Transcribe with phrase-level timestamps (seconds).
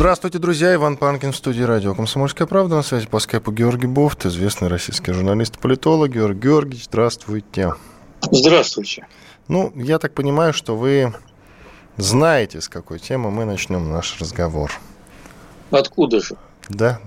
[0.00, 0.74] Здравствуйте, друзья.
[0.74, 2.76] Иван Панкин в студии радио «Комсомольская правда».
[2.76, 6.10] На связи по скайпу Георгий Бофт, известный российский журналист и политолог.
[6.10, 7.74] Георгий Георгиевич, здравствуйте.
[8.22, 9.06] Здравствуйте.
[9.48, 11.12] Ну, я так понимаю, что вы
[11.98, 14.72] знаете, с какой темы мы начнем наш разговор.
[15.70, 16.34] Откуда же?
[16.70, 16.98] Да.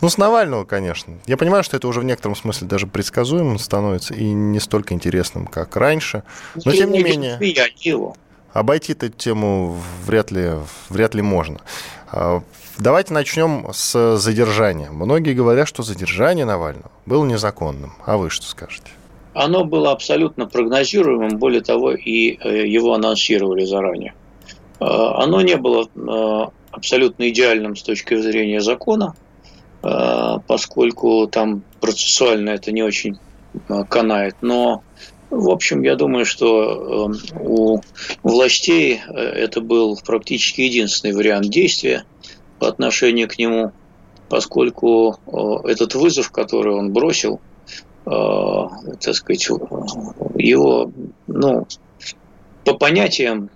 [0.00, 1.18] Ну, с Навального, конечно.
[1.26, 5.46] Я понимаю, что это уже в некотором смысле даже предсказуемым становится и не столько интересным,
[5.46, 6.22] как раньше.
[6.64, 7.36] Но, тем не менее...
[7.42, 8.16] Я его.
[8.54, 9.76] Обойти эту тему
[10.06, 10.52] вряд ли,
[10.88, 11.60] вряд ли можно.
[12.10, 12.42] А,
[12.78, 14.90] Давайте начнем с задержания.
[14.90, 17.92] Многие говорят, что задержание Навального было незаконным.
[18.04, 18.88] А вы что скажете?
[19.32, 24.14] Оно было абсолютно прогнозируемым, более того, и э, его анонсировали заранее.
[24.80, 29.14] Э, Оно не было э, абсолютно идеальным с точки зрения закона,
[30.46, 33.18] поскольку там процессуально это не очень
[33.90, 34.82] канает, но
[35.34, 37.80] в общем, я думаю, что э, у
[38.22, 42.04] властей э, это был практически единственный вариант действия
[42.58, 43.72] по отношению к нему,
[44.28, 47.40] поскольку э, этот вызов, который он бросил,
[48.06, 49.48] э, так сказать,
[50.36, 50.92] его,
[51.26, 51.66] ну,
[52.64, 53.50] по понятиям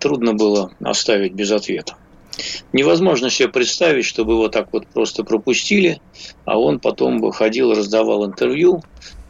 [0.00, 1.96] трудно было оставить без ответа.
[2.72, 6.00] Невозможно себе представить, чтобы его так вот просто пропустили,
[6.46, 8.82] а он потом бы ходил раздавал интервью,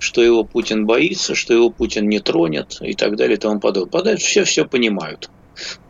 [0.05, 4.17] что его Путин боится, что его Путин не тронет и так далее и тому подобное.
[4.17, 5.31] Все все понимают.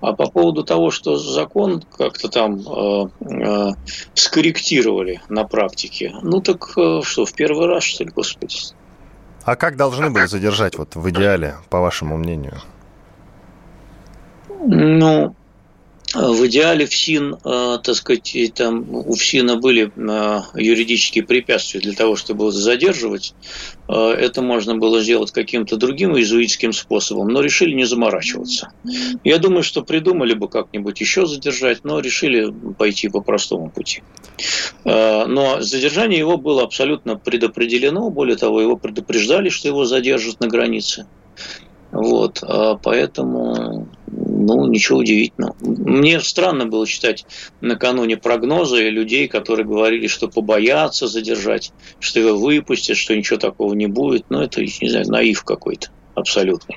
[0.00, 3.70] А по поводу того, что закон как-то там э, э,
[4.14, 8.58] скорректировали на практике, ну так э, что, в первый раз, что ли, господи?
[9.44, 12.60] А как должны были задержать, вот в идеале, по вашему мнению?
[14.66, 15.34] Ну,
[16.14, 22.16] в идеале ФСИН, э, так сказать, там у ФСИНа были э, юридические препятствия для того,
[22.16, 23.34] чтобы его задерживать.
[23.86, 28.72] Это можно было сделать каким-то другим иезуитским способом, но решили не заморачиваться.
[29.24, 34.02] Я думаю, что придумали бы как-нибудь еще задержать, но решили пойти по простому пути.
[34.84, 41.06] Но задержание его было абсолютно предопределено, более того, его предупреждали, что его задержат на границе.
[41.94, 42.42] Вот,
[42.82, 45.54] поэтому ну, ничего удивительного.
[45.60, 47.24] Мне странно было читать
[47.60, 53.86] накануне прогнозы людей, которые говорили, что побоятся задержать, что его выпустят, что ничего такого не
[53.86, 54.26] будет.
[54.28, 56.76] Ну, это, не знаю, наив какой-то абсолютный.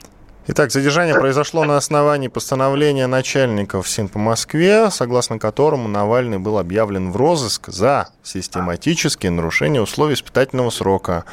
[0.50, 7.11] Итак, задержание произошло на основании постановления начальников СИН по Москве, согласно которому Навальный был объявлен
[7.11, 11.25] в розыск за систематические нарушения условий испытательного срока.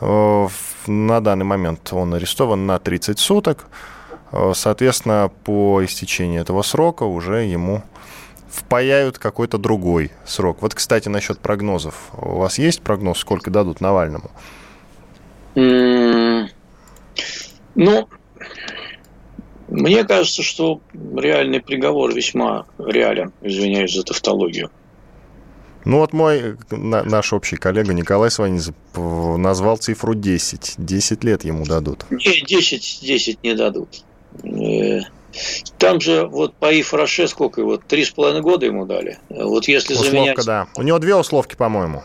[0.00, 3.66] На данный момент он арестован на 30 суток.
[4.54, 7.82] Соответственно, по истечении этого срока уже ему
[8.50, 10.62] впаяют какой-то другой срок.
[10.62, 12.10] Вот, кстати, насчет прогнозов.
[12.12, 14.30] У вас есть прогноз, сколько дадут Навальному?
[15.54, 16.48] Ну,
[19.68, 24.70] мне кажется, что реальный приговор весьма реален, извиняюсь за тавтологию.
[25.86, 30.74] Ну вот мой наш общий коллега Николай Сванидзе назвал цифру 10.
[30.78, 32.04] 10 лет ему дадут.
[32.10, 34.02] Не, 10, 10 не дадут.
[34.42, 35.02] Э,
[35.78, 37.76] там же вот по Ифраше сколько его?
[37.76, 39.18] Три с половиной года ему дали.
[39.28, 40.44] Вот если Условка, заменять...
[40.44, 40.66] да.
[40.76, 42.02] У него две условки, по-моему.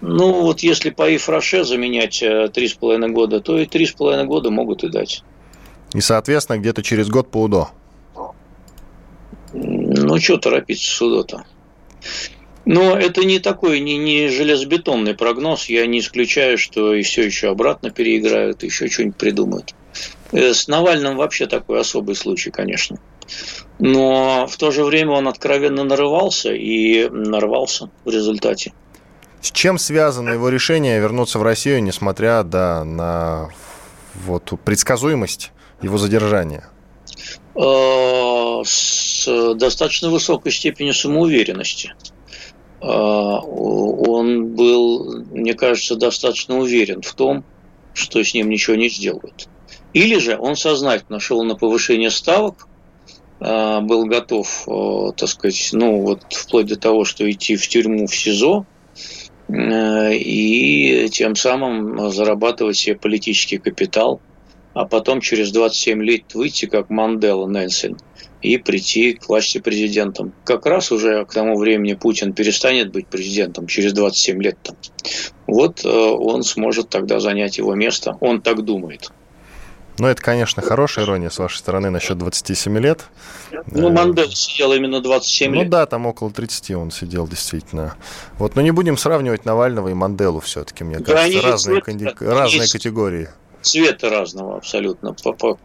[0.00, 3.92] Ну, вот если по Ифраше заменять э, три с половиной года, то и три с
[3.92, 5.22] половиной года могут и дать.
[5.94, 7.70] И, соответственно, где-то через год по УДО.
[9.52, 11.44] Ну, что торопиться с УДО-то?
[12.64, 15.66] Но это не такой, не, не железобетонный прогноз.
[15.66, 19.74] Я не исключаю, что и все еще обратно переиграют, еще что-нибудь придумают.
[20.32, 22.98] Э, с Навальным вообще такой особый случай, конечно.
[23.78, 28.72] Но в то же время он откровенно нарывался и нарвался в результате.
[29.40, 33.48] С чем связано его решение вернуться в Россию, несмотря да, на
[34.14, 36.68] вот, предсказуемость его задержания?
[37.54, 41.94] Э, с достаточно высокой степенью самоуверенности.
[42.80, 47.44] Э, он был, мне кажется, достаточно уверен в том,
[47.94, 49.48] что с ним ничего не сделают.
[49.92, 52.68] Или же он сознательно шел на повышение ставок,
[53.40, 54.68] был готов,
[55.16, 58.66] так сказать, ну вот вплоть до того, что идти в тюрьму, в СИЗО,
[59.50, 64.20] и тем самым зарабатывать себе политический капитал
[64.74, 67.98] а потом через 27 лет выйти, как Мандела Нельсон,
[68.42, 70.32] и прийти к власти президентом.
[70.44, 74.76] Как раз уже к тому времени Путин перестанет быть президентом, через 27 лет там.
[75.46, 79.10] Вот э, он сможет тогда занять его место, он так думает.
[79.98, 83.04] Ну, это, конечно, хорошая ирония с вашей стороны насчет 27 лет.
[83.70, 85.64] Ну, Мандел сидел именно 27 ну, лет.
[85.64, 87.96] Ну да, там около 30 он сидел, действительно.
[88.38, 92.68] Вот, но не будем сравнивать Навального и Манделу все-таки, мне да кажется, разные, цвета, разные
[92.70, 93.28] категории.
[93.62, 95.58] Цвета разного абсолютно по, по,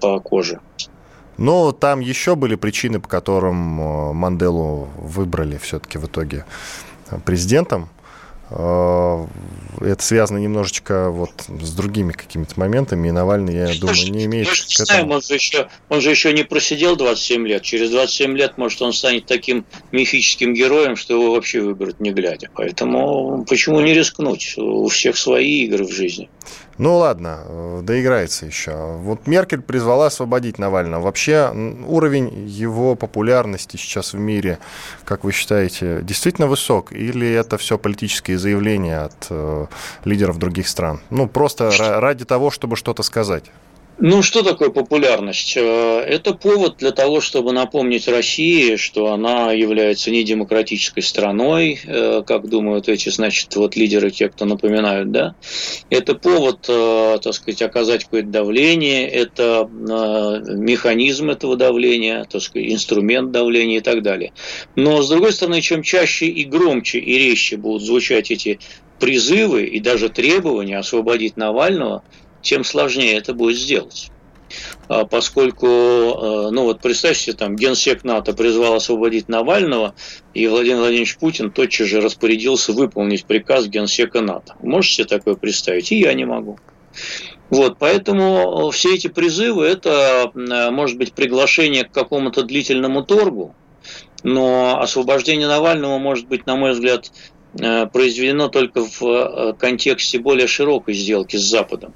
[0.00, 0.60] по коже.
[1.36, 6.44] Но там еще были причины, по которым э, Манделу выбрали все-таки в итоге
[7.24, 7.88] президентом.
[8.50, 9.26] Э,
[9.80, 14.48] это связано немножечко вот с другими какими-то моментами, и Навальный, я думаю, не имеет...
[14.48, 14.64] Мы же
[15.04, 17.62] не он же, еще, он же еще не просидел 27 лет.
[17.62, 22.50] Через 27 лет, может, он станет таким мифическим героем, что его вообще выберут не глядя.
[22.54, 24.54] Поэтому почему не рискнуть?
[24.56, 26.28] У всех свои игры в жизни.
[26.78, 28.72] Ну ладно, э, доиграется еще.
[28.98, 31.02] Вот Меркель призвала освободить Навального.
[31.02, 31.52] Вообще
[31.86, 34.58] уровень его популярности сейчас в мире,
[35.04, 36.92] как вы считаете, действительно высок?
[36.92, 39.66] Или это все политические заявления от э,
[40.04, 41.00] лидеров других стран?
[41.10, 41.70] Ну, просто
[42.00, 43.44] ради того, чтобы что-то сказать.
[44.00, 45.56] Ну, что такое популярность?
[45.56, 52.22] Э, это повод для того, чтобы напомнить России, что она является не демократической страной, э,
[52.24, 55.34] как думают эти, значит, вот лидеры, те, кто напоминают, да.
[55.90, 63.32] Это повод, э, так сказать, оказать какое-то давление, это механизм этого давления, так сказать, инструмент
[63.32, 64.32] давления и так далее.
[64.76, 68.60] Но, с другой стороны, чем чаще и громче и резче будут звучать эти
[69.00, 72.04] призывы и даже требования освободить Навального–
[72.42, 74.10] тем сложнее это будет сделать.
[74.88, 79.94] А поскольку, э, ну вот представьте, там генсек НАТО призвал освободить Навального,
[80.34, 84.54] и Владимир Владимирович Путин тотчас же распорядился выполнить приказ генсека НАТО.
[84.62, 85.92] Можете такое представить?
[85.92, 86.58] И я не могу.
[87.50, 93.54] Вот, поэтому все эти призывы– это, э, может быть, приглашение к какому-то длительному торгу,
[94.22, 97.10] но освобождение Навального может быть, на мой взгляд,
[97.58, 101.94] э, произведено только в контексте более широкой сделки с Западом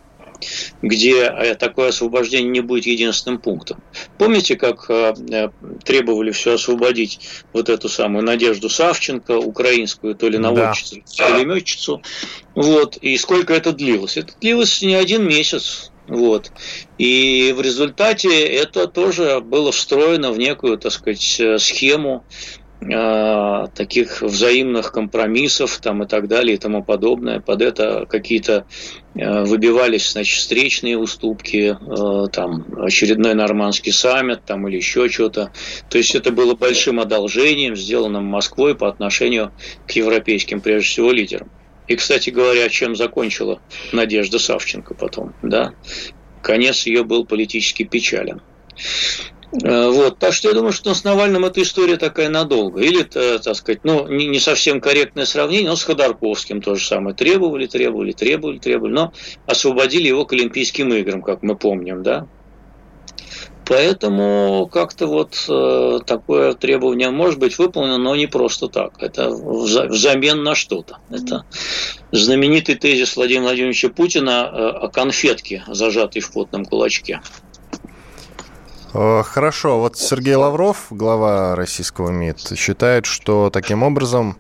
[0.81, 3.83] где э, такое освобождение не будет единственным пунктом.
[4.19, 5.49] Помните, как э, э,
[5.85, 7.21] требовали все освободить
[7.53, 11.29] вот эту самую Надежду Савченко, украинскую то ли наводчицу, да.
[11.29, 12.03] то ли пулеметчицу,
[12.55, 14.17] вот, и сколько это длилось?
[14.17, 16.53] Это длилось не один месяц, вот.
[16.99, 22.25] И в результате это тоже было встроено в некую, так сказать, схему
[23.75, 27.41] таких взаимных компромиссов там и так далее и тому подобное.
[27.41, 28.67] Под это какие-то
[29.15, 35.53] э, выбивались, значит, встречные уступки, э, там очередной нормандский саммит там или еще что-то.
[35.89, 39.53] То есть это было большим одолжением, сделанным Москвой по отношению
[39.87, 41.51] к европейским, прежде всего, лидерам.
[41.89, 43.61] И, кстати говоря, чем закончила
[43.93, 45.75] Надежда Савченко потом, да?
[46.43, 48.41] Конец ее был политически печален.
[49.61, 50.19] Э, вот.
[50.19, 52.81] Так что я думаю, что с Навальным эта история такая надолго.
[52.81, 57.15] Или, э, так сказать, ну, не, совсем корректное сравнение, но с Ходорковским то же самое.
[57.15, 59.13] Требовали, требовали, требовали, требовали, но
[59.47, 62.27] освободили его к Олимпийским играм, как мы помним, да.
[63.65, 68.95] Поэтому как-то вот э, такое требование может быть выполнено, но не просто так.
[69.01, 70.99] Это взамен на что-то.
[71.11, 71.45] Это
[72.11, 77.21] знаменитый тезис Владимира Владимировича Путина о конфетке, зажатой в потном кулачке.
[78.95, 84.37] Э, хорошо, вот Сергей Лавров, глава российского МИД, считает, что таким образом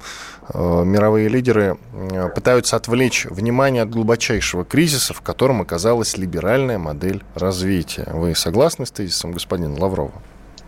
[0.52, 7.22] э, мировые лидеры э, пытаются отвлечь внимание от глубочайшего кризиса, в котором оказалась либеральная модель
[7.34, 8.08] развития.
[8.12, 10.12] Вы согласны с тезисом господина Лаврова?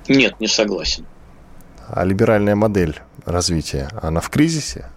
[0.09, 1.07] Нет, не согласен.
[1.89, 4.89] А либеральная модель развития, она в кризисе?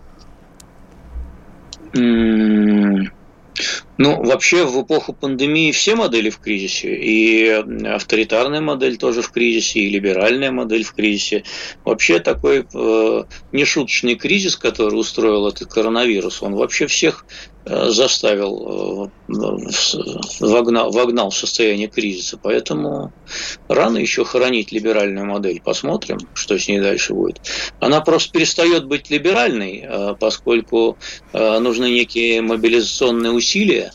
[3.97, 6.95] Ну, вообще в эпоху пандемии все модели в кризисе.
[6.95, 11.43] И авторитарная модель тоже в кризисе, и либеральная модель в кризисе.
[11.83, 17.25] Вообще такой э, нешуточный кризис, который устроил этот коронавирус, он вообще всех
[17.67, 19.37] заставил, э,
[20.39, 22.39] вогнал, вогнал в состояние кризиса.
[22.41, 23.11] Поэтому
[23.67, 25.61] рано еще хоронить либеральную модель.
[25.61, 27.41] Посмотрим, что с ней дальше будет.
[27.79, 30.97] Она просто перестает быть либеральной, э, поскольку
[31.33, 33.91] э, нужны некие мобилизационные усилия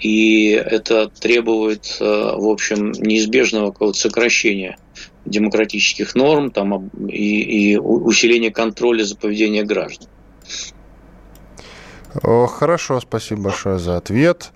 [0.00, 4.78] и это требует, в общем, неизбежного какого-то сокращения
[5.24, 10.06] демократических норм там, и, и усиления контроля за поведением граждан.
[12.22, 14.52] Хорошо, спасибо большое за ответ.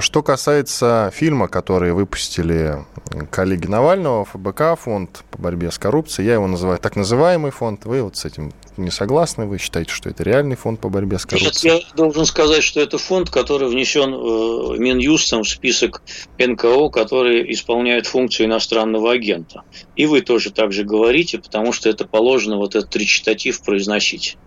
[0.00, 2.84] Что касается фильма, который выпустили
[3.30, 7.84] коллеги Навального, ФБК, фонд по борьбе с коррупцией, я его называю так называемый фонд.
[7.84, 9.46] Вы вот с этим не согласны?
[9.46, 11.74] Вы считаете, что это реальный фонд по борьбе с коррупцией?
[11.74, 16.02] Нет, я должен сказать, что это фонд, который внесен э, Минюстом в список
[16.38, 19.62] НКО, которые исполняют функцию иностранного агента.
[19.94, 24.38] И вы тоже так же говорите, потому что это положено вот этот речитатив произносить.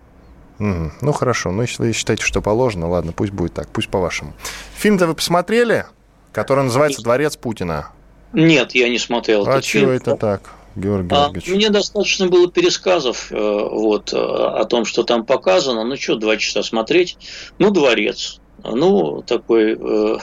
[0.60, 0.92] Угу.
[1.00, 4.34] Ну хорошо, ну если вы считаете, что положено, ладно, пусть будет так, пусть по-вашему.
[4.76, 5.86] Фильм-то вы посмотрели,
[6.32, 7.88] который называется «Дворец Путина»?
[8.32, 9.48] Нет, я не смотрел.
[9.48, 10.42] А чего это так,
[10.76, 15.82] Георгий а, Мне достаточно было пересказов э, вот, э, о том, что там показано.
[15.82, 17.16] Ну что, два часа смотреть?
[17.58, 18.38] Ну, дворец.
[18.62, 20.18] Ну, такой э,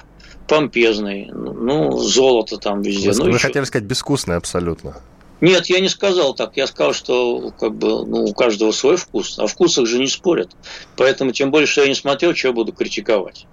[0.48, 1.30] помпезный.
[1.34, 3.12] Ну, золото там везде.
[3.12, 3.48] Вы, ну, вы еще...
[3.48, 4.98] хотели сказать безвкусный абсолютно.
[5.40, 6.58] Нет, я не сказал так.
[6.58, 9.38] Я сказал, что как бы, ну, у каждого свой вкус.
[9.38, 10.52] О вкусах же не спорят.
[10.96, 13.46] Поэтому, тем более, что я не смотрел, чего буду критиковать.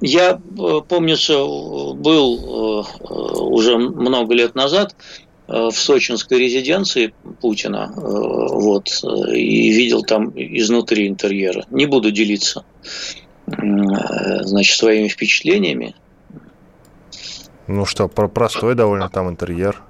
[0.00, 1.44] Я, э, помнится,
[1.94, 3.04] был э,
[3.40, 4.94] уже много лет назад
[5.48, 8.88] э, в сочинской резиденции Путина вот,
[9.32, 11.64] и видел там изнутри интерьера.
[11.70, 12.64] Не буду делиться
[13.46, 15.96] значит, своими впечатлениями.
[17.66, 19.82] Ну что, простой довольно там интерьер.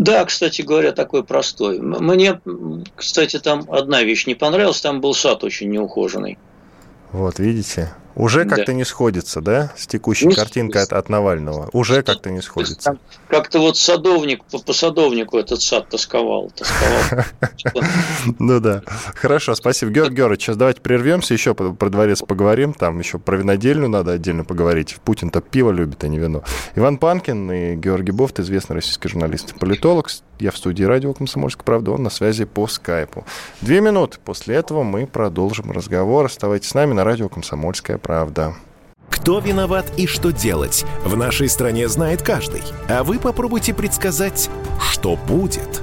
[0.00, 1.78] Да, кстати говоря, такой простой.
[1.78, 2.40] Мне,
[2.96, 6.38] кстати, там одна вещь не понравилась, там был сад очень неухоженный.
[7.12, 7.92] Вот, видите?
[8.16, 8.72] Уже как-то да.
[8.72, 11.70] не сходится, да, с текущей не картинкой от, от Навального?
[11.72, 12.98] Уже как-то не сходится.
[13.28, 16.50] Как-то вот садовник, по, по садовнику этот сад тосковал.
[16.50, 17.24] тосковал.
[18.38, 18.82] Ну да.
[19.14, 19.92] Хорошо, спасибо.
[19.92, 22.74] Георгий Георгиевич, сейчас давайте прервемся, еще про дворец поговорим.
[22.74, 24.96] Там еще про винодельню надо отдельно поговорить.
[25.04, 26.42] Путин-то пиво любит, а не вино.
[26.74, 30.08] Иван Панкин и Георгий Бофт, известный российский журналист политолог.
[30.40, 33.26] Я в студии радио «Комсомольская правда», он на связи по скайпу.
[33.60, 34.18] Две минуты.
[34.24, 36.24] После этого мы продолжим разговор.
[36.24, 38.54] Оставайтесь с нами на радио «Комсомольская правда».
[39.10, 42.62] Кто виноват и что делать, в нашей стране знает каждый.
[42.88, 44.48] А вы попробуйте предсказать,
[44.80, 45.82] что будет.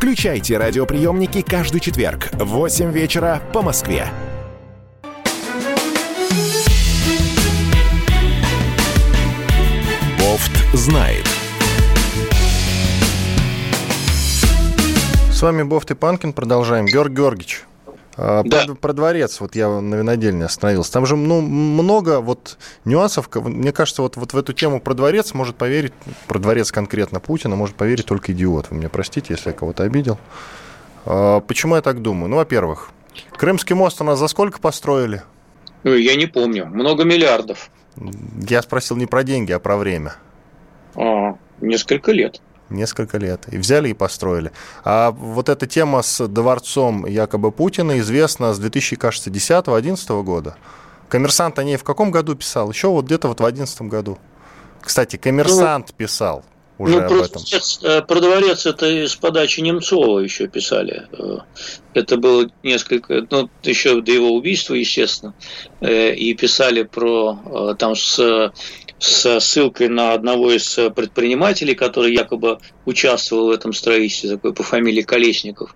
[0.00, 4.08] Включайте радиоприемники каждый четверг в 8 вечера по Москве.
[10.18, 11.26] Бофт знает.
[15.30, 16.32] С вами Бофт и Панкин.
[16.32, 16.86] Продолжаем.
[16.86, 17.64] Георг Георгиевич,
[18.20, 18.64] да.
[18.66, 20.92] Про, про дворец, вот я на винодельне остановился.
[20.92, 23.28] Там же ну, много вот нюансов.
[23.34, 25.92] Мне кажется, вот, вот в эту тему про дворец может поверить,
[26.26, 28.70] про дворец конкретно Путина может поверить только идиот.
[28.70, 30.18] Вы меня простите, если я кого-то обидел.
[31.06, 32.28] А, почему я так думаю?
[32.28, 32.90] Ну, во-первых,
[33.36, 35.22] Крымский мост у нас за сколько построили?
[35.84, 36.66] Я не помню.
[36.66, 37.70] Много миллиардов.
[38.48, 40.14] Я спросил не про деньги, а про время.
[40.94, 42.40] А, несколько лет.
[42.70, 43.42] Несколько лет.
[43.50, 44.52] И взяли и построили.
[44.84, 50.56] А вот эта тема с дворцом якобы Путина известна с 2010-2011 года.
[51.08, 52.70] Коммерсант о ней в каком году писал?
[52.70, 54.18] Еще вот где-то вот в 2011 году.
[54.80, 56.44] Кстати, коммерсант ну, писал
[56.78, 57.42] уже ну, об про этом.
[57.42, 61.08] Дворец, э, про дворец это из подачи Немцова еще писали.
[61.12, 61.38] Э,
[61.92, 65.34] это было несколько, ну, еще до его убийства, естественно.
[65.80, 68.52] Э, и писали про там с
[69.00, 75.02] с ссылкой на одного из предпринимателей, который якобы участвовал в этом строительстве, такой по фамилии
[75.02, 75.74] Колесников.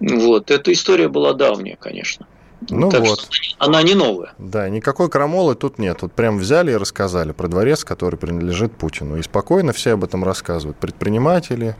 [0.00, 0.50] Вот.
[0.50, 2.26] Эта история была давняя, конечно.
[2.70, 3.28] Ну так вот.
[3.58, 4.32] она не новая.
[4.38, 5.98] Да, никакой крамолы тут нет.
[6.02, 9.16] Вот прям взяли и рассказали про дворец, который принадлежит Путину.
[9.16, 10.76] И спокойно все об этом рассказывают.
[10.76, 11.74] Предприниматели,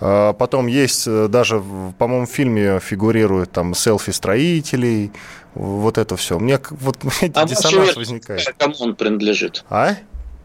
[0.00, 1.62] а, Потом есть э, даже,
[1.98, 5.12] по-моему, в фильме фигурирует там селфи строителей,
[5.54, 6.38] вот это все.
[6.38, 6.98] Мне вот
[7.34, 8.54] а диссонанс возникает.
[8.58, 9.64] Кому он принадлежит?
[9.70, 9.96] А?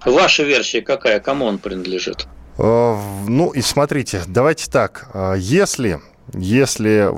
[0.05, 1.19] Ваша версия какая?
[1.19, 2.27] Кому он принадлежит?
[2.57, 5.09] Э, ну и смотрите, давайте так.
[5.13, 6.01] Э, если,
[6.33, 7.09] если,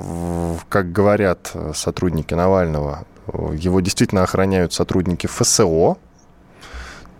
[0.68, 3.06] как говорят сотрудники Навального,
[3.54, 5.96] его действительно охраняют сотрудники ФСО,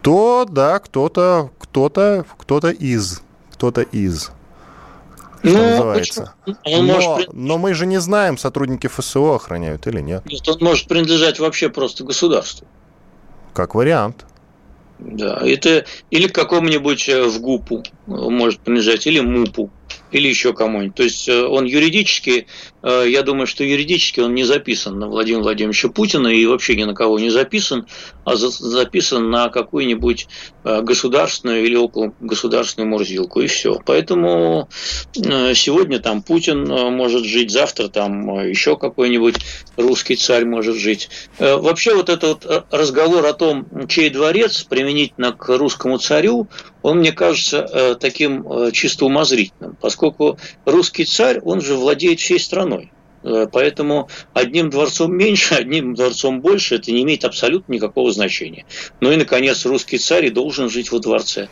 [0.02, 4.33] то да, кто-то, кто-то, кто-то из, кто-то из,
[5.42, 6.35] что ну, называется.
[6.64, 7.33] Он но, может...
[7.33, 10.25] но мы же не знаем, сотрудники ФСО охраняют или нет.
[10.26, 12.66] Нет, он может принадлежать вообще просто государству.
[13.52, 14.25] Как вариант.
[15.04, 19.73] Да, это или к какому-нибудь э, в ГУПу может принадлежать, или МУПу
[20.13, 20.95] или еще кому-нибудь.
[20.95, 22.47] То есть э, он юридически,
[22.83, 26.85] э, я думаю, что юридически он не записан на Владимира Владимировича Путина и вообще ни
[26.85, 27.87] на кого не записан,
[28.25, 30.29] а записан на какую-нибудь
[30.65, 33.81] э, государственную или около государственную мурзилку, и все.
[33.85, 34.69] Поэтому
[35.15, 39.37] сегодня там Путин может жить, завтра там еще какой-нибудь
[39.77, 41.09] русский царь может жить.
[41.39, 46.49] Вообще вот этот разговор о том, чей дворец применительно к русскому царю,
[46.83, 52.91] он, мне кажется, таким чисто умозрительным, поскольку русский царь, он же владеет всей страной.
[53.23, 58.65] Э, поэтому одним дворцом меньше, одним дворцом больше, это не имеет абсолютно никакого значения.
[59.01, 61.49] Ну и, наконец, русский царь и должен жить во дворце.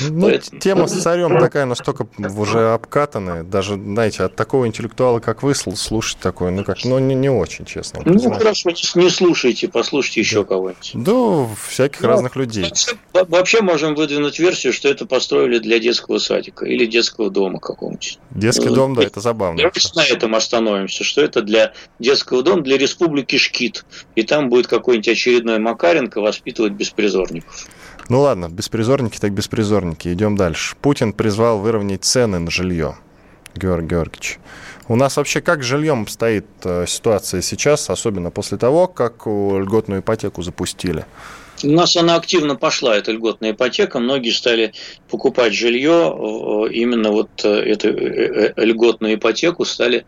[0.00, 0.60] Ну, Поэтому...
[0.60, 3.42] Тема с царем такая настолько уже обкатанная.
[3.42, 7.64] Даже, знаете, от такого интеллектуала, как вы, слушать такое, ну как, ну не, не очень,
[7.64, 8.00] честно.
[8.04, 8.38] Ну, признать.
[8.38, 10.44] хорошо, не слушайте, послушайте еще да.
[10.44, 10.90] кого-нибудь.
[10.94, 12.72] Да, всяких ну, разных людей.
[13.12, 18.18] Вообще можем выдвинуть версию, что это построили для детского садика или детского дома какого-нибудь.
[18.30, 19.58] Детский ну, дом, да, это забавно.
[19.58, 23.84] Давайте на этом остановимся, что это для детского дома, для республики Шкит.
[24.14, 27.66] И там будет какой-нибудь очередной Макаренко воспитывать беспризорников.
[28.12, 30.12] Ну ладно, беспризорники так беспризорники.
[30.12, 30.76] Идем дальше.
[30.82, 32.98] Путин призвал выровнять цены на жилье.
[33.56, 34.38] Георгий Георгиевич.
[34.86, 40.02] У нас вообще как с жильем стоит э, ситуация сейчас, особенно после того, как льготную
[40.02, 41.06] ипотеку запустили?
[41.64, 43.98] У нас она активно пошла, эта льготная ипотека.
[43.98, 44.74] Многие стали
[45.08, 47.88] покупать жилье, э, именно вот э, эту
[48.60, 50.04] льготную ипотеку стали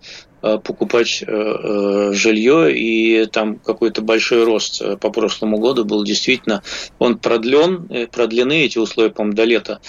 [0.62, 6.62] покупать жилье, и там какой-то большой рост по прошлому году был действительно,
[6.98, 9.80] он продлен, продлены эти условия, по-моему, до лета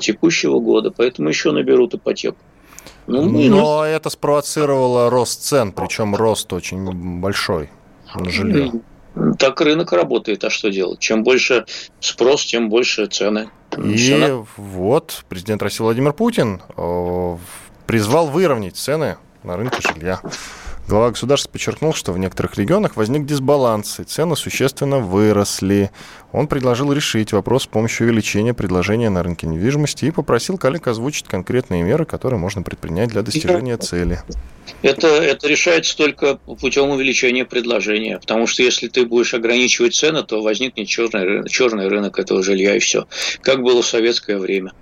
[0.00, 2.38] текущего года, поэтому еще наберут ипотеку.
[3.06, 7.70] Ну, Но это спровоцировало рост цен, причем рост очень большой
[8.14, 8.72] на жилье.
[9.38, 11.00] Так рынок работает, а что делать?
[11.00, 11.66] Чем больше
[11.98, 13.50] спрос, тем больше цены.
[13.76, 14.46] И Цена.
[14.56, 17.36] вот президент России Владимир Путин э,
[17.86, 20.20] призвал выровнять цены на рынке жилья.
[20.88, 25.92] Глава государства подчеркнул, что в некоторых регионах возник дисбаланс, и цены существенно выросли.
[26.32, 31.28] Он предложил решить вопрос с помощью увеличения предложения на рынке недвижимости и попросил коллег озвучить
[31.28, 34.20] конкретные меры, которые можно предпринять для достижения цели.
[34.82, 40.42] Это, это решается только путем увеличения предложения, потому что если ты будешь ограничивать цены, то
[40.42, 43.06] возникнет черный черный рынок этого жилья и все,
[43.42, 44.72] как было в советское время.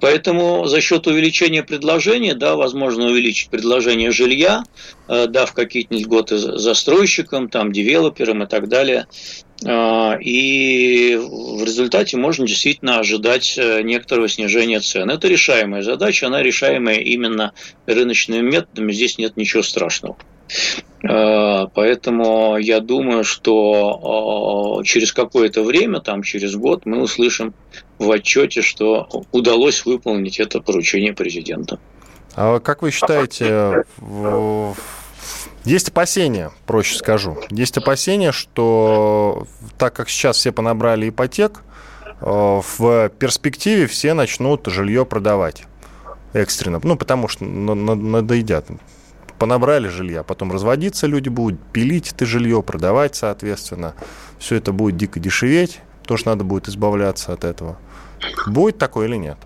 [0.00, 4.64] Поэтому за счет увеличения предложения, да, возможно увеличить предложение жилья,
[5.08, 9.06] э, дав какие-нибудь льготы застройщикам, там, девелоперам и так далее.
[9.64, 15.10] Э, и в результате можно действительно ожидать э, некоторого снижения цен.
[15.10, 17.52] Это решаемая задача, она решаемая именно
[17.86, 20.16] рыночными методами, здесь нет ничего страшного.
[21.02, 27.54] Поэтому я думаю, что через какое-то время, там через год, мы услышим
[28.00, 31.78] в отчете, что удалось выполнить это поручение президента.
[32.34, 33.84] А как вы считаете,
[35.64, 39.46] есть опасения, проще скажу, есть опасения, что
[39.78, 41.62] так как сейчас все понабрали ипотек,
[42.22, 45.64] э, в перспективе все начнут жилье продавать
[46.32, 48.66] экстренно, ну, потому что надоедят.
[49.38, 53.94] Понабрали жилья, потом разводиться люди будут, пилить это жилье, продавать, соответственно.
[54.38, 57.78] Все это будет дико дешеветь, тоже надо будет избавляться от этого.
[58.46, 59.36] Будет такое или нет?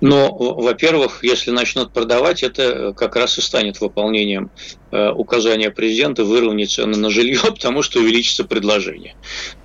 [0.00, 4.50] Но, во-первых, если начнут продавать, это как раз и станет выполнением
[4.94, 9.16] Э, указания президента выровнять цены на жилье, потому что увеличится предложение.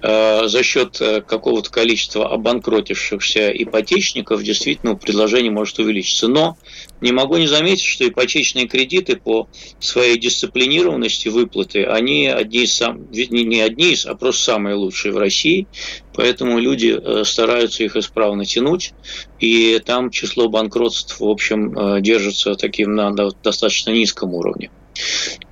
[0.01, 6.27] Э, за счет э, какого-то количества обанкротившихся ипотечников действительно предложение может увеличиться.
[6.27, 6.57] Но
[6.99, 9.47] не могу не заметить, что ипотечные кредиты по
[9.79, 15.19] своей дисциплинированности выплаты, они одни из сам, не одни из, а просто самые лучшие в
[15.19, 15.67] России.
[16.13, 18.93] Поэтому люди стараются их исправно тянуть,
[19.39, 23.11] и там число банкротств, в общем, держится таким на
[23.43, 24.69] достаточно низком уровне.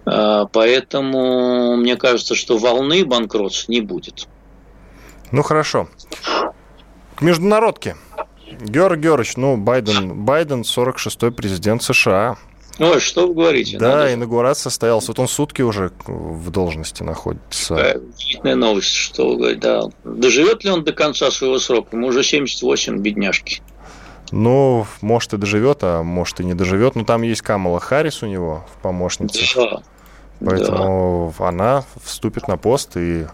[0.06, 4.28] А, поэтому мне кажется, что волны банкротств не будет.
[5.32, 5.90] Ну хорошо.
[7.16, 7.96] К международке.
[8.62, 12.38] Георгий Георгиевич, ну, Байден, Байден 46-й президент США.
[12.80, 13.78] Ой, что вы говорите?
[13.78, 14.14] Да, Надо...
[14.14, 15.08] инаугурация состоялась.
[15.08, 17.76] Вот он сутки уже в должности находится.
[17.76, 19.62] Какая удивительная новость, что вы говорите.
[19.62, 19.84] Да.
[20.04, 21.96] Доживет ли он до конца своего срока?
[21.96, 23.62] Ему уже 78, бедняжки.
[24.32, 26.96] Ну, может и доживет, а может и не доживет.
[26.96, 29.40] Но там есть Камала Харрис у него в помощнице.
[29.56, 29.82] Да.
[30.40, 31.48] Поэтому да.
[31.48, 33.26] она вступит на пост и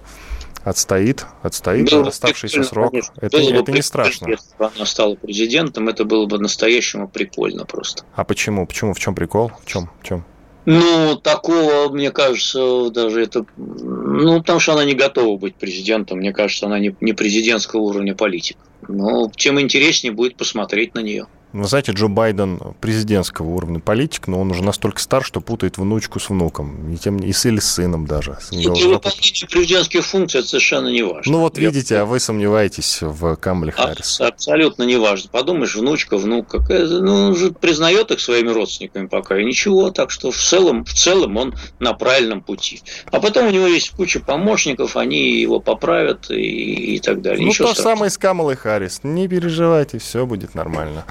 [0.63, 2.91] отстоит, отстоит было оставшийся срок.
[2.91, 3.13] Конечно.
[3.21, 4.29] Это, было это не страшно.
[4.29, 8.03] Если бы она стала президентом, это было бы настоящему прикольно просто.
[8.15, 8.65] А почему?
[8.65, 8.93] Почему?
[8.93, 9.51] В чем прикол?
[9.63, 9.89] В чем?
[10.01, 10.25] В чем?
[10.65, 13.45] Ну, такого, мне кажется, даже это...
[13.57, 16.19] Ну, потому что она не готова быть президентом.
[16.19, 18.57] Мне кажется, она не, не президентского уровня политик.
[18.87, 21.27] Но тем интереснее будет посмотреть на нее.
[21.53, 26.19] Вы знаете, Джо Байден президентского уровня политик, но он уже настолько стар, что путает внучку
[26.19, 26.91] с внуком.
[26.91, 28.39] И, тем, и с или с сыном даже.
[28.51, 31.31] Для выполнения президентских функций это совершенно не важно.
[31.31, 31.69] Ну вот Я...
[31.69, 34.19] видите, а вы сомневаетесь в Камале Харрис.
[34.19, 35.29] Абсолютно не важно.
[35.29, 39.91] Подумаешь, внучка, внук, какая, ну, он же признает их своими родственниками пока, и ничего.
[39.91, 42.81] Так что в целом, в целом он на правильном пути.
[43.11, 47.41] А потом у него есть куча помощников, они его поправят и, и так далее.
[47.41, 49.01] Ну, Ничего то же самое с Камалой Харрис.
[49.03, 51.05] Не переживайте, все будет нормально.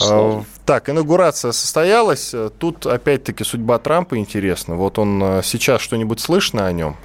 [0.00, 2.34] А, так, инаугурация состоялась.
[2.58, 4.74] Тут опять-таки судьба Трампа интересна.
[4.74, 6.96] Вот он э, сейчас что-нибудь слышно о нем?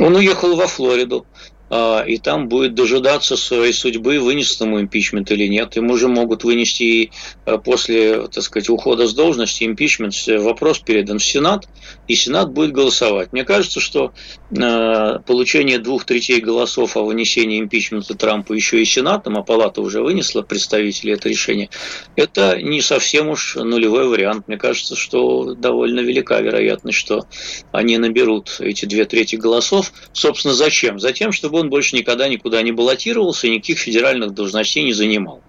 [0.00, 1.26] Он уехал во Флориду.
[1.74, 5.74] А, и там будет дожидаться своей судьбы, вынесет ему импичмент или нет.
[5.76, 7.12] Ему же могут вынести
[7.46, 10.12] а, после, так сказать, ухода с должности импичмент.
[10.26, 11.66] Вопрос передан в Сенат,
[12.08, 13.32] и Сенат будет голосовать.
[13.32, 14.12] Мне кажется, что
[14.54, 20.02] а, получение двух третей голосов о вынесении импичмента Трампа еще и Сенатом, а Палата уже
[20.02, 21.70] вынесла представители это решение,
[22.16, 24.46] это не совсем уж нулевой вариант.
[24.46, 27.24] Мне кажется, что довольно велика вероятность, что
[27.70, 29.94] они наберут эти две трети голосов.
[30.12, 31.00] Собственно, зачем?
[31.00, 35.40] Затем, чтобы он больше никогда никуда не баллотировался и никаких федеральных должностей не занимал.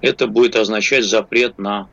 [0.00, 1.88] Это будет означать запрет на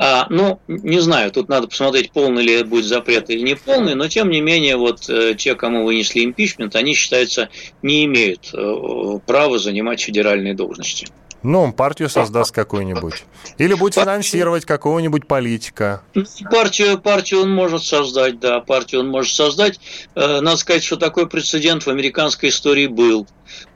[0.00, 4.06] а, ну, не знаю, тут надо посмотреть, полный ли будет запрет или не полный, но
[4.06, 7.48] тем не менее, вот э, те, кому вынесли импичмент, они, считается,
[7.82, 11.08] не имеют э, права занимать федеральные должности.
[11.42, 13.24] Ну, он партию создаст какую-нибудь.
[13.58, 16.02] Или будет финансировать какого-нибудь политика.
[16.50, 19.78] Партию, партию он может создать, да, партию он может создать.
[20.14, 23.26] Э, надо сказать, что такой прецедент в американской истории был.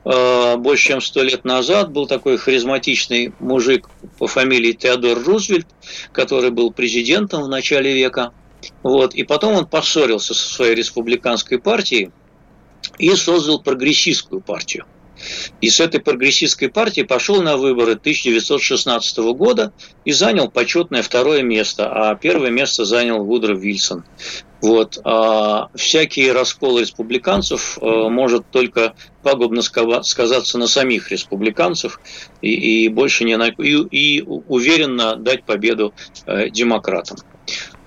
[0.03, 5.67] Э, больше чем сто лет назад был такой харизматичный мужик по фамилии Теодор Рузвельт,
[6.11, 8.33] который был президентом в начале века.
[8.81, 9.15] Вот.
[9.15, 12.11] И потом он поссорился со своей республиканской партией
[12.97, 14.85] и создал прогрессистскую партию.
[15.61, 19.73] И с этой прогрессистской партии пошел на выборы 1916 года
[20.05, 24.03] и занял почетное второе место, а первое место занял Вудро Вильсон.
[24.61, 24.97] Вот.
[25.03, 31.99] А всякие расколы республиканцев а, может только пагубно сказаться на самих республиканцев
[32.41, 35.93] и, и больше не на, и, и уверенно дать победу
[36.25, 37.17] э, демократам.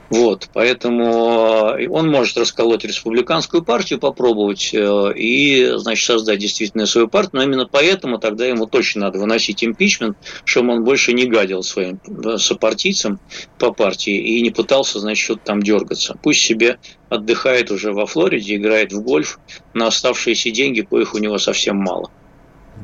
[0.09, 7.09] Вот, поэтому э, он может расколоть республиканскую партию, попробовать э, и, значит, создать действительно свою
[7.09, 11.63] партию, но именно поэтому тогда ему точно надо выносить импичмент, чтобы он больше не гадил
[11.65, 13.19] своим э, сопартийцам
[13.59, 16.17] по партии и не пытался, значит, что-то там дергаться.
[16.23, 19.41] Пусть себе отдыхает уже во Флориде, играет в гольф
[19.75, 22.11] на оставшиеся деньги, коих у него совсем мало.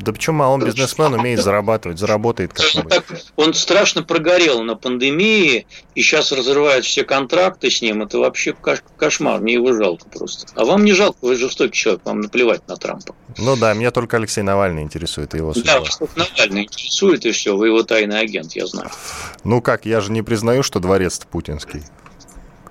[0.01, 3.27] Да почему, а он бизнесмен, умеет зарабатывать, заработает как-нибудь.
[3.37, 8.03] Он страшно прогорел на пандемии, и сейчас разрывают все контракты с ним.
[8.03, 8.55] Это вообще
[8.97, 10.47] кошмар, мне его жалко просто.
[10.55, 13.15] А вам не жалко, вы жестокий человек, вам наплевать на Трампа.
[13.39, 15.81] Ну да, меня только Алексей Навальный интересует, и его судьба.
[15.81, 18.91] Да, что Навальный интересует, и все, вы его тайный агент, я знаю.
[19.45, 21.83] Ну как, я же не признаю, что дворец путинский.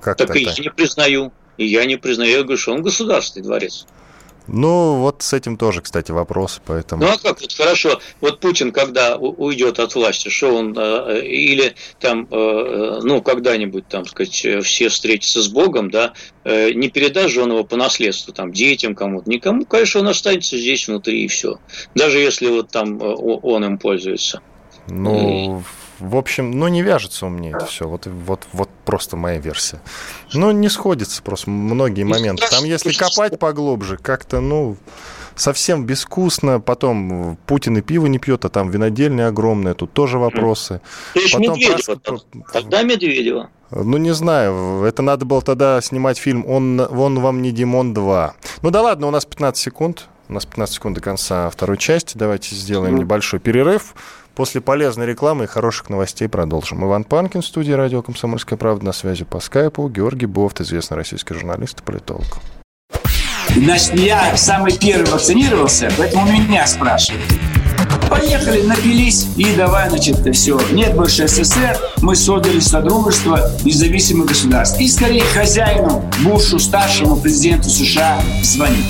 [0.01, 1.31] Как так и я не признаю.
[1.57, 3.85] И я не признаю, я говорю, что он государственный дворец.
[4.47, 7.03] Ну, вот с этим тоже, кстати, вопрос, поэтому...
[7.03, 11.75] Ну, а как, вот хорошо, вот Путин, когда уйдет от власти, что он, э, или
[11.99, 17.43] там, э, ну, когда-нибудь, там, сказать, все встретятся с Богом, да, э, не передаст же
[17.43, 21.59] он его по наследству, там, детям кому-то, никому, конечно, он останется здесь внутри и все,
[21.95, 24.41] даже если вот там он им пользуется.
[24.87, 25.80] Ну, и...
[26.01, 27.87] В общем, ну не вяжется у меня это все.
[27.87, 29.81] Вот, вот, вот просто моя версия.
[30.33, 32.43] Ну, не сходится просто многие моменты.
[32.49, 34.77] Там, если копать поглубже, как-то, ну,
[35.35, 36.59] совсем безвкусно.
[36.59, 39.75] Потом Путин и пиво не пьет, а там винодельня огромная.
[39.75, 40.81] Тут тоже вопросы.
[41.13, 41.95] Потом Медведева.
[41.97, 42.25] Прос...
[42.47, 43.49] Когда Медведева?
[43.69, 48.31] Ну, не знаю, это надо было тогда снимать фильм «Он, он вам не Димон 2».
[48.63, 50.07] Ну да ладно, у нас 15 секунд.
[50.27, 52.17] У нас 15 секунд до конца второй части.
[52.17, 53.95] Давайте сделаем небольшой перерыв.
[54.41, 56.83] После полезной рекламы и хороших новостей продолжим.
[56.83, 59.87] Иван Панкин, студия «Радио Комсомольская правда» на связи по скайпу.
[59.87, 62.25] Георгий Бофт, известный российский журналист и политолог.
[63.55, 67.23] Значит, я самый первый вакцинировался, поэтому меня спрашивают.
[68.09, 70.59] Поехали, напились и давай, значит, все.
[70.71, 74.79] Нет больше СССР, мы создали Содружество независимых государств.
[74.79, 78.89] И скорее хозяину, Бушу, старшему президенту США звонить.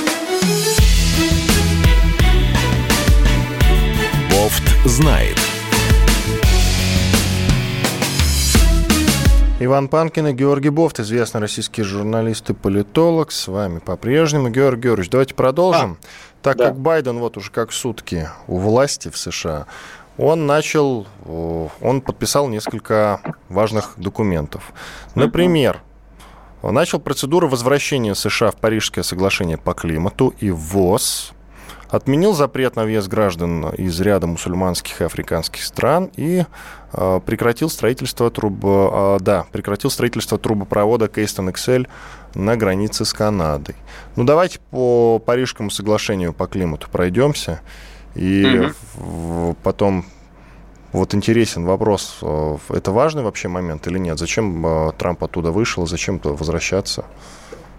[4.41, 5.37] Бофт знает.
[9.59, 13.31] Иван Панкин и Георгий Бофт, известный российский журналист и политолог.
[13.31, 14.49] С вами по-прежнему.
[14.49, 15.99] Георгий Георгиевич, давайте продолжим.
[16.01, 16.05] А,
[16.41, 16.69] так да.
[16.69, 19.67] как Байден вот уже как сутки у власти в США,
[20.17, 24.73] он начал, он подписал несколько важных документов.
[25.13, 25.83] Например,
[26.63, 31.33] начал процедуру возвращения США в Парижское соглашение по климату и ВОЗ,
[31.91, 36.45] отменил запрет на въезд граждан из ряда мусульманских и африканских стран и
[36.93, 41.87] э, прекратил строительство труб, э, да, прекратил строительство трубопровода Кейстон XL
[42.33, 43.75] на границе с Канадой.
[44.15, 47.61] Ну давайте по Парижскому соглашению по климату пройдемся
[48.15, 49.57] и угу.
[49.61, 50.05] потом
[50.93, 54.17] вот интересен вопрос, э, это важный вообще момент или нет?
[54.17, 57.03] Зачем Трамп оттуда вышел, зачем возвращаться?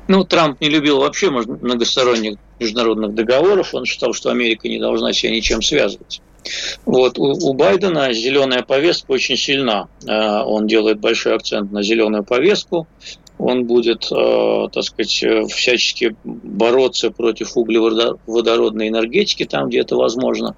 [0.08, 3.74] Ну, Трамп не любил вообще многосторонних международных договоров.
[3.74, 6.20] Он считал, что Америка не должна себя ничем связывать.
[6.84, 7.18] Вот.
[7.18, 9.88] У, у Байдена зеленая повестка очень сильна.
[10.06, 12.88] Э, он делает большой акцент на зеленую повестку.
[13.38, 20.56] Он будет, э, так сказать, всячески бороться против углеводородной энергетики там, где это возможно.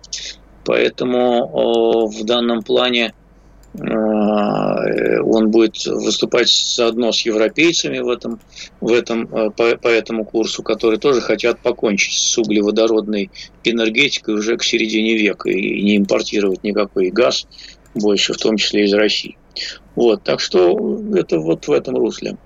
[0.64, 3.23] Поэтому в данном плане Э,
[3.76, 8.40] он будет выступать заодно с европейцами в этом,
[8.80, 13.30] в этом, э, по, по этому курсу, которые тоже хотят покончить с углеводородной
[13.64, 17.48] энергетикой уже к середине века и не импортировать никакой газ
[17.94, 19.36] больше, в том числе из России.
[19.96, 22.36] Вот, так что это вот в этом русле.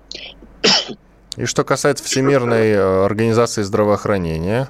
[1.36, 4.68] И что касается Всемирной э, организации здравоохранения,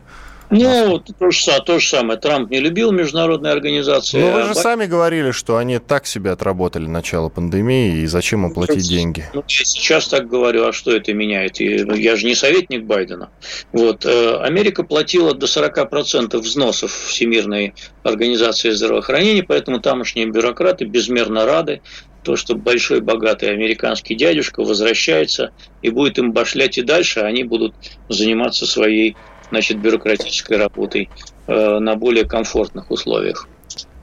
[0.51, 2.19] ну, то же, то же самое.
[2.19, 4.21] Трамп не любил международные организации.
[4.21, 4.55] Ну, вы же а...
[4.55, 9.25] сами говорили, что они так себе отработали начало пандемии, и зачем им платить ну, деньги?
[9.35, 11.61] Ну, я сейчас так говорю, а что это меняет?
[11.61, 13.31] Я же не советник Байдена.
[13.73, 14.07] Вот.
[14.07, 21.83] Э, Америка платила до 40% взносов Всемирной организации здравоохранения, поэтому тамошние бюрократы безмерно рады
[22.23, 27.45] то, что большой богатый американский дядюшка возвращается и будет им башлять и дальше, а они
[27.45, 27.75] будут
[28.09, 29.17] заниматься своей
[29.51, 31.11] значит, бюрократической работой
[31.47, 33.49] э, на более комфортных условиях.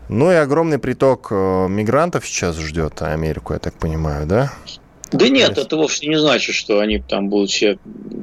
[0.07, 4.51] Ну и огромный приток э, мигрантов сейчас ждет Америку, я так понимаю, да?
[5.11, 7.77] Да нет, это вовсе не значит, что они там будут все...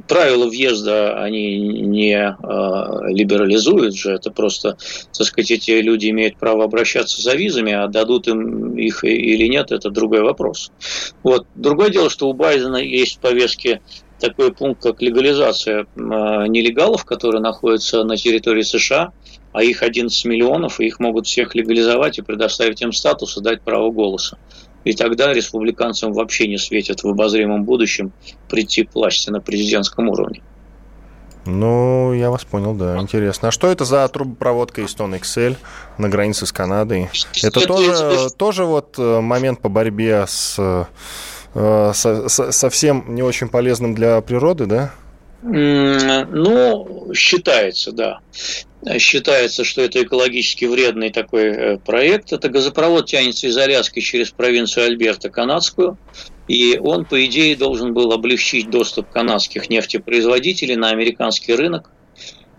[0.07, 4.77] Правила въезда они не э, либерализуют же, это просто,
[5.17, 9.71] так сказать, эти люди имеют право обращаться за визами, а дадут им их или нет,
[9.71, 10.71] это другой вопрос.
[11.23, 11.47] Вот.
[11.55, 13.81] Другое дело, что у Байдена есть в повестке
[14.23, 19.11] такой пункт, как легализация а, нелегалов, которые находятся на территории США,
[19.51, 23.61] а их 11 миллионов, и их могут всех легализовать и предоставить им статус и дать
[23.61, 24.37] право голоса.
[24.85, 28.13] И тогда республиканцам вообще не светит в обозримом будущем
[28.49, 30.41] прийти к власти на президентском уровне.
[31.45, 33.49] Ну, я вас понял, да, интересно.
[33.49, 35.57] А что это за трубопроводка из Stone XL
[35.97, 37.09] на границе с Канадой?
[37.41, 40.87] Это тоже, тоже вот э, момент по борьбе с
[41.55, 44.93] Э, совсем не очень полезным для природы, да?
[45.43, 48.19] Ну, считается, да.
[48.97, 52.33] Считается, что это экологически вредный такой э, проект.
[52.33, 55.97] Это газопровод тянется из Аляски через провинцию Альберта канадскую.
[56.47, 61.89] И он, по идее, должен был облегчить доступ канадских нефтепроизводителей на американский рынок.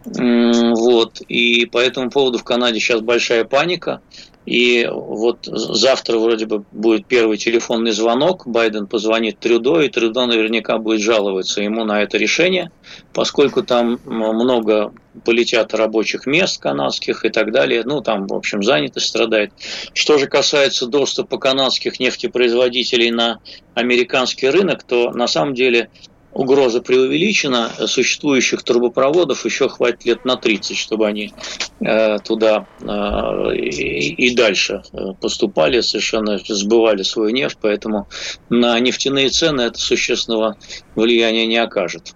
[0.04, 1.20] Вот.
[1.28, 4.00] И по этому поводу в Канаде сейчас большая паника.
[4.46, 10.78] И вот завтра вроде бы будет первый телефонный звонок, Байден позвонит Трюдо, и Трюдо наверняка
[10.78, 12.70] будет жаловаться ему на это решение,
[13.14, 14.92] поскольку там много
[15.24, 17.84] полетят рабочих мест канадских и так далее.
[17.84, 19.52] Ну, там, в общем, занятость страдает.
[19.94, 23.40] Что же касается доступа канадских нефтепроизводителей на
[23.74, 25.88] американский рынок, то на самом деле
[26.34, 31.32] угроза преувеличена, существующих трубопроводов еще хватит лет на 30, чтобы они
[31.80, 38.08] э, туда э, и, дальше э, поступали, совершенно сбывали свою нефть, поэтому
[38.50, 40.56] на нефтяные цены это существенного
[40.96, 42.14] влияния не окажет.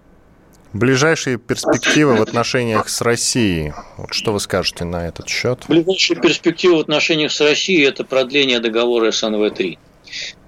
[0.73, 3.73] Ближайшие перспективы в отношениях с Россией.
[3.97, 5.63] Вот что вы скажете на этот счет?
[5.67, 9.79] Ближайшие перспективы в отношениях с Россией– это продление договора СНВ-3.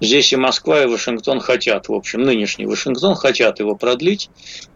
[0.00, 4.30] Здесь и Москва, и Вашингтон хотят, в общем, нынешний Вашингтон хотят его продлить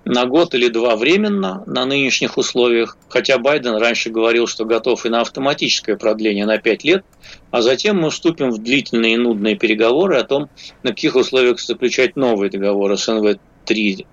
[0.04, 5.08] на год или два временно на нынешних условиях, хотя Байден раньше говорил, что готов и
[5.08, 7.04] на автоматическое продление на пять лет,
[7.50, 10.48] а затем мы вступим в длительные и нудные переговоры о том,
[10.82, 14.06] на каких условиях заключать новые договоры с НВ-3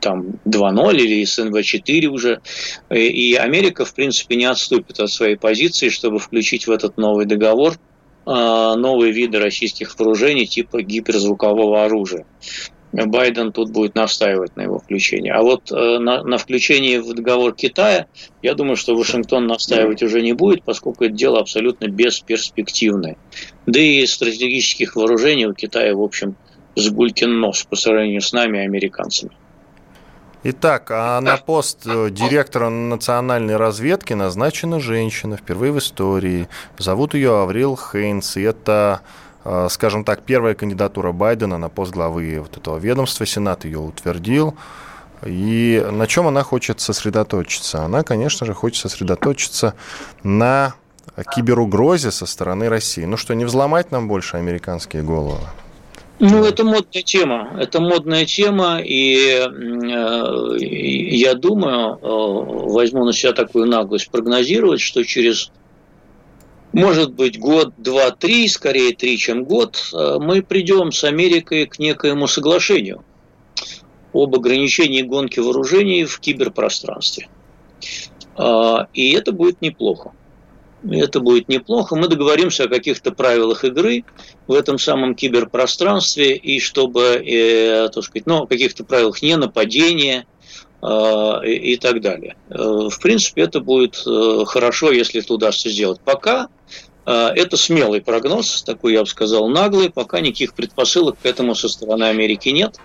[0.00, 2.40] там 2.0 или СНВ-4 уже.
[2.90, 7.74] И Америка, в принципе, не отступит от своей позиции, чтобы включить в этот новый договор
[8.26, 12.24] новые виды российских вооружений типа гиперзвукового оружия.
[12.94, 15.30] Байден тут будет настаивать на его включении.
[15.30, 18.06] А вот э, на, на включении в договор Китая,
[18.40, 23.16] я думаю, что Вашингтон настаивать уже не будет, поскольку это дело абсолютно бесперспективное.
[23.66, 26.36] Да и стратегических вооружений у Китая, в общем,
[26.76, 29.32] с гулькин нос по сравнению с нами, американцами.
[30.46, 36.50] Итак, а на пост э, директора национальной разведки назначена женщина впервые в истории.
[36.76, 38.36] Зовут ее Аврил Хейнс.
[38.36, 39.00] И это,
[39.46, 43.24] э, скажем так, первая кандидатура Байдена на пост главы вот этого ведомства.
[43.24, 44.54] Сенат ее утвердил.
[45.24, 47.82] И на чем она хочет сосредоточиться?
[47.82, 49.72] Она, конечно же, хочет сосредоточиться
[50.22, 50.74] на
[51.34, 53.06] киберугрозе со стороны России.
[53.06, 55.40] Ну что, не взломать нам больше американские головы?
[56.20, 57.56] Ну, это модная тема.
[57.58, 65.02] Это модная тема, и э, я думаю, э, возьму на себя такую наглость прогнозировать, что
[65.02, 65.50] через,
[66.72, 71.80] может быть, год, два, три, скорее три, чем год, э, мы придем с Америкой к
[71.80, 73.04] некоему соглашению
[74.12, 77.28] об ограничении гонки вооружений в киберпространстве.
[78.38, 80.12] Э, и это будет неплохо
[80.90, 81.96] это будет неплохо.
[81.96, 84.04] Мы договоримся о каких-то правилах игры
[84.46, 90.26] в этом самом киберпространстве, и чтобы, э, так сказать, ну, о каких-то правилах не нападения
[90.82, 90.86] э,
[91.46, 92.36] и, и так далее.
[92.50, 96.00] Э, в принципе, это будет э, хорошо, если это удастся сделать.
[96.04, 96.48] Пока
[97.06, 101.68] э, это смелый прогноз, такой, я бы сказал, наглый, пока никаких предпосылок к этому со
[101.68, 102.78] стороны Америки нет.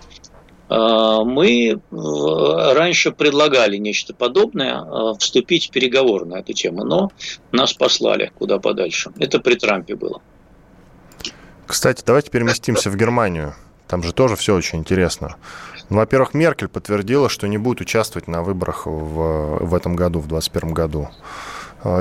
[0.70, 7.10] А, мы э, раньше предлагали нечто подобное, а, вступить в переговоры на эту тему, но
[7.50, 9.10] нас послали куда подальше.
[9.18, 10.22] Это при Трампе было.
[11.66, 13.54] Кстати, давайте переместимся в Германию.
[13.88, 15.36] Там же тоже все очень интересно.
[15.88, 20.28] Ну, во-первых, Меркель подтвердила, что не будет участвовать на выборах в, в этом году, в
[20.28, 21.08] 2021 году.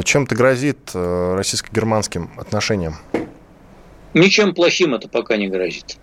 [0.03, 2.97] Чем это грозит э, российско-германским отношениям?
[4.13, 5.97] Ничем плохим это пока не грозит.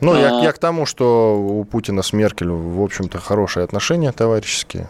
[0.00, 0.18] Ну, а...
[0.18, 4.88] я, я к тому, что у Путина с Меркель, в общем-то, хорошие отношения товарищеские.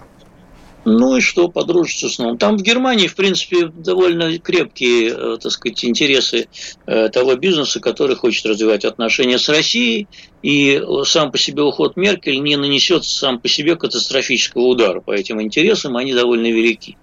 [0.88, 6.46] Ну и что, подружиться Там в Германии, в принципе, довольно крепкие, э, так сказать, интересы
[6.86, 10.06] э, того бизнеса, который хочет развивать отношения с Россией.
[10.44, 15.42] И сам по себе уход Меркель не нанесет сам по себе катастрофического удара по этим
[15.42, 16.96] интересам, они довольно велики.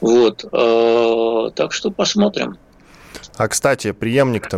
[0.00, 0.44] Вот.
[0.52, 2.56] Э, так что посмотрим.
[3.36, 4.48] А, кстати, преемник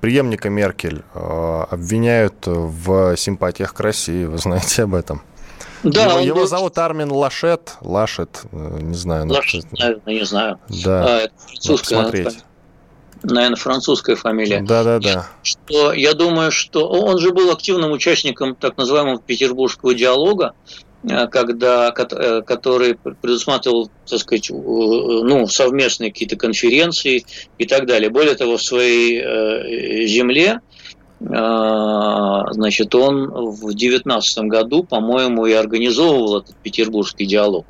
[0.00, 4.24] преемника Меркель э, обвиняют в симпатиях к России.
[4.24, 5.22] Вы знаете об этом?
[5.82, 6.46] Да, его, его был...
[6.46, 7.74] зовут Армин Лашет.
[7.80, 9.28] Лашет, э, не знаю.
[9.28, 10.58] Лашет, наверное, не знаю.
[10.84, 11.04] Да.
[11.04, 12.38] А, это французская, смотреть.
[13.22, 14.60] наверное, французская фамилия.
[14.62, 15.26] Да, да, да.
[15.42, 20.54] Что, я думаю, что он же был активным участником так называемого петербургского диалога,
[21.30, 27.24] когда, э, который предусматривал, так сказать, ну, совместные какие-то конференции
[27.58, 28.10] и так далее.
[28.10, 30.60] Более того, в своей э, земле
[31.18, 37.64] значит, он в 2019 году, по-моему, и организовывал этот петербургский диалог.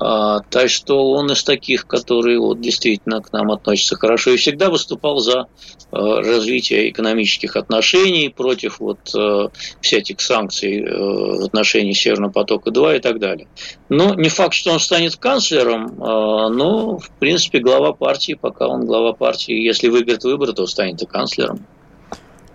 [0.00, 4.70] А, так что он из таких, которые вот действительно к нам относятся хорошо и всегда
[4.70, 5.46] выступал за
[5.90, 13.18] а, развитие экономических отношений против вот а, всяких санкций в отношении Северного потока-2 и так
[13.18, 13.48] далее.
[13.88, 19.12] Но не факт, что он станет канцлером, но, в принципе, глава партии, пока он глава
[19.12, 21.64] партии, если выиграет выборы, то станет и канцлером.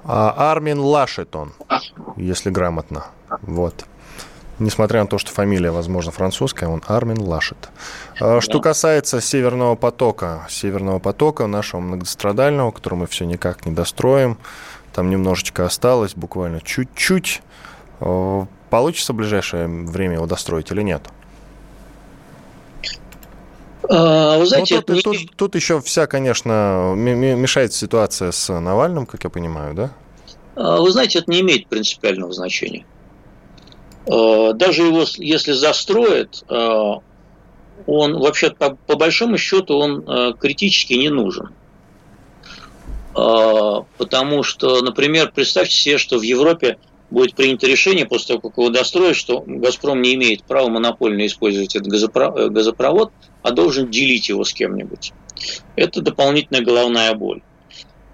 [0.04, 1.54] А Армин Лашет он,
[2.18, 3.06] если грамотно.
[3.42, 3.86] Вот
[4.62, 7.70] несмотря на то, что фамилия, возможно, французская, он Армин Лашет.
[8.20, 14.38] А, что касается Северного потока, Северного потока нашего многострадального, который мы все никак не достроим,
[14.94, 17.42] там немножечко осталось, буквально чуть-чуть.
[18.00, 21.02] А, получится в ближайшее время его достроить или нет?
[23.90, 25.02] А, вы знаете, ну, тут, не...
[25.02, 29.92] тут, тут еще вся, конечно, мешает ситуация с Навальным, как я понимаю, да?
[30.56, 32.86] Вы знаете, это не имеет принципиального значения.
[34.08, 36.94] Э, даже его, если застроят, э,
[37.88, 41.50] он вообще по, по большому счету он э, критически не нужен.
[43.14, 46.78] Потому что, например, представьте себе, что в Европе
[47.10, 51.76] будет принято решение после того, как его достроят, что «Газпром» не имеет права монопольно использовать
[51.76, 53.12] этот газопровод,
[53.44, 55.12] а должен делить его с кем-нибудь.
[55.76, 57.42] Это дополнительная головная боль.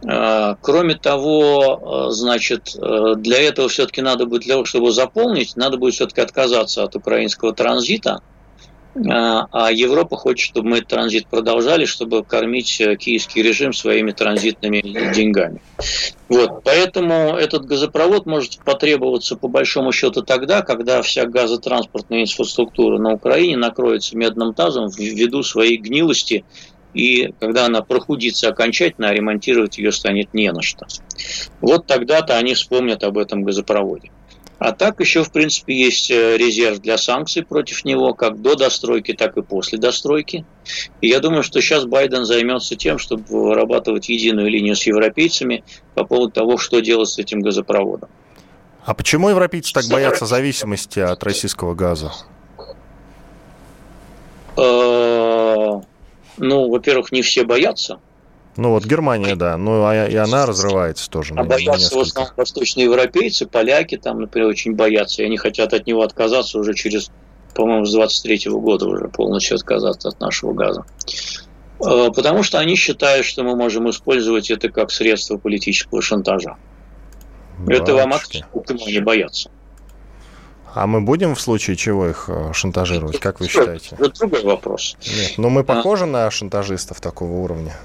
[0.03, 5.95] Э, кроме того, значит, для этого все-таки надо будет, для того, чтобы заполнить, надо будет
[5.95, 8.19] все-таки отказаться от украинского транзита–
[9.09, 14.11] а, а Европа хочет, чтобы мы этот транзит продолжали, чтобы кормить э, киевский режим своими
[14.11, 14.81] транзитными
[15.13, 15.61] деньгами.
[16.29, 23.13] Вот, поэтому этот газопровод может потребоваться по большому счету тогда, когда вся газотранспортная инфраструктура на
[23.13, 26.45] Украине накроется медным тазом ввиду своей гнилости
[26.97, 30.87] и когда она прохудится окончательно, а ремонтировать ее станет не на что.
[31.61, 34.11] Вот тогда-то они вспомнят об этом газопроводе.
[34.59, 39.13] А так еще, в принципе, есть э, резерв для санкций против него, как до достройки,
[39.13, 40.45] так и после достройки.
[40.99, 46.03] И я думаю, что сейчас Байден займется тем, чтобы вырабатывать единую линию с европейцами по
[46.03, 48.09] поводу того, что делать с этим газопроводом.
[48.83, 52.11] А почему европейцы так боятся зависимости от российского газа?
[56.37, 57.99] Ну, во-первых, не все боятся.
[58.57, 61.35] Ну вот Германия, да, ну а и она разрывается тоже.
[61.37, 66.01] А боятся в основном восточноевропейцы, поляки там, например, очень боятся, и они хотят от него
[66.01, 67.11] отказаться уже через,
[67.53, 70.85] по-моему, с 23 -го года уже полностью отказаться от нашего газа.
[71.79, 76.57] Э, потому что они считают, что мы можем использовать это как средство политического шантажа.
[77.59, 77.83] Батюшки.
[77.83, 79.51] Это вам откуда не боятся.
[80.73, 83.95] А мы будем в случае чего их э, шантажировать, как вы считаете?
[83.97, 84.95] Это другой вопрос.
[85.05, 85.63] Нет, но мы а.
[85.63, 86.07] похожи а...
[86.07, 87.75] на шантажистов такого уровня.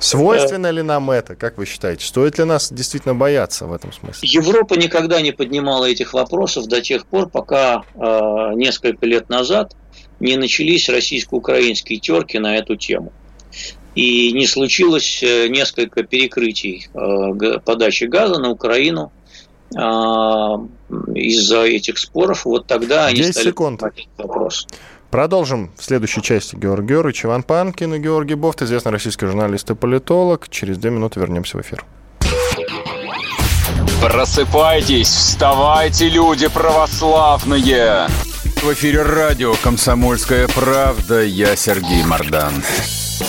[0.00, 2.04] Свойственно ли нам это, как вы считаете?
[2.04, 4.28] Стоит ли нас действительно бояться в этом смысле?
[4.28, 9.76] Европа никогда не поднимала этих вопросов до тех пор, пока э, несколько лет назад
[10.18, 13.12] не начались российско-украинские терки на эту тему.
[13.94, 19.12] И не случилось э, несколько перекрытий э, подачи газа на Украину
[19.72, 22.44] из-за этих споров.
[22.44, 23.82] Вот тогда они стали секунд.
[24.18, 24.66] вопрос.
[25.10, 29.74] Продолжим в следующей части Георгий Георгиевич, Иван Панкин и Георгий Бофт, известный российский журналист и
[29.74, 30.48] политолог.
[30.48, 31.84] Через две минуты вернемся в эфир.
[34.02, 38.08] Просыпайтесь, вставайте, люди православные!
[38.62, 41.22] В эфире радио «Комсомольская правда».
[41.22, 42.52] Я Сергей Мордан.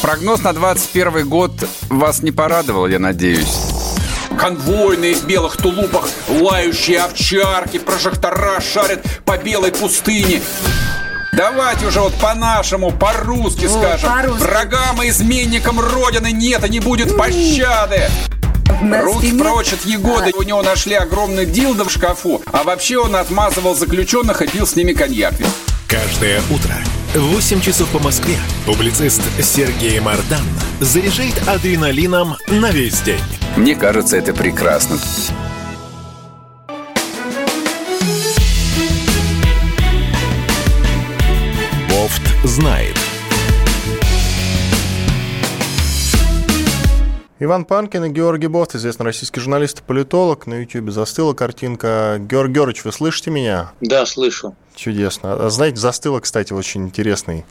[0.01, 1.51] Прогноз на 21 год
[1.89, 3.76] вас не порадовал, я надеюсь.
[4.38, 10.41] Конвойные в белых тулупах, лающие овчарки, прожектора шарят по белой пустыне.
[11.33, 14.09] Давайте уже вот по-нашему, по-русски скажем.
[14.09, 18.09] По Врагам и изменникам Родины нет и не будет пощады.
[18.81, 20.31] Руки прочь от Егоды.
[20.35, 22.41] У него нашли огромный дилдо в шкафу.
[22.51, 25.33] А вообще он отмазывал заключенных и пил с ними коньяк.
[25.88, 26.75] Каждое утро
[27.13, 30.45] в 8 часов по Москве публицист Сергей Мардан
[30.79, 33.36] заряжает адреналином на весь день.
[33.57, 34.97] Мне кажется, это прекрасно.
[42.57, 42.95] знает.
[47.39, 50.47] Иван Панкин и Георгий Бофт, известный российский журналист и политолог.
[50.47, 52.17] На YouTube застыла картинка.
[52.19, 53.73] Георгий Георгиевич, вы слышите меня?
[53.79, 54.55] Да, слышу.
[54.75, 55.33] Чудесно.
[55.33, 57.45] А знаете, застыла, кстати, очень интересный,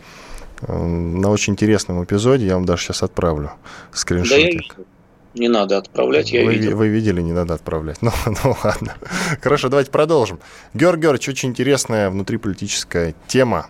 [0.62, 2.46] э, на очень интересном эпизоде.
[2.46, 3.52] Я вам даже сейчас отправлю
[3.92, 4.74] скриншотик.
[4.76, 4.95] Да, я
[5.39, 6.76] не надо отправлять, я вы, видел.
[6.76, 7.99] Вы видели, не надо отправлять.
[8.03, 8.12] Ну,
[8.45, 8.95] ну ладно.
[9.43, 10.39] Хорошо, давайте продолжим.
[10.74, 13.66] Георгий Георгиевич, очень интересная внутриполитическая тема,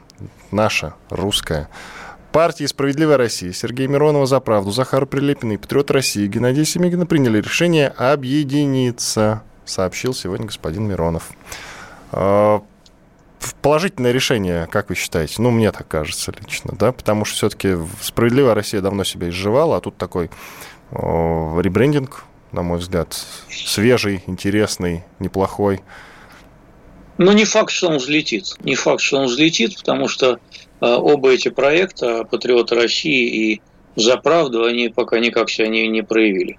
[0.51, 1.69] наша, русская.
[2.33, 7.41] Партии «Справедливая Россия», Сергей Миронова за правду, Захар Прилепин и Патриот России Геннадий Семигина приняли
[7.41, 11.31] решение объединиться, сообщил сегодня господин Миронов.
[12.13, 12.63] А,
[13.63, 15.41] положительное решение, как вы считаете?
[15.41, 19.81] Ну, мне так кажется лично, да, потому что все-таки «Справедливая Россия» давно себя изживала, а
[19.81, 20.31] тут такой
[20.93, 23.15] ребрендинг, на мой взгляд,
[23.51, 25.83] свежий, интересный, неплохой.
[27.19, 28.57] Ну, не факт, что он взлетит.
[28.61, 30.39] Не факт, что он взлетит, потому что э,
[30.81, 33.63] оба эти проекта, «Патриоты России» и
[33.97, 36.59] «За правду», они пока никак себя не, не проявили.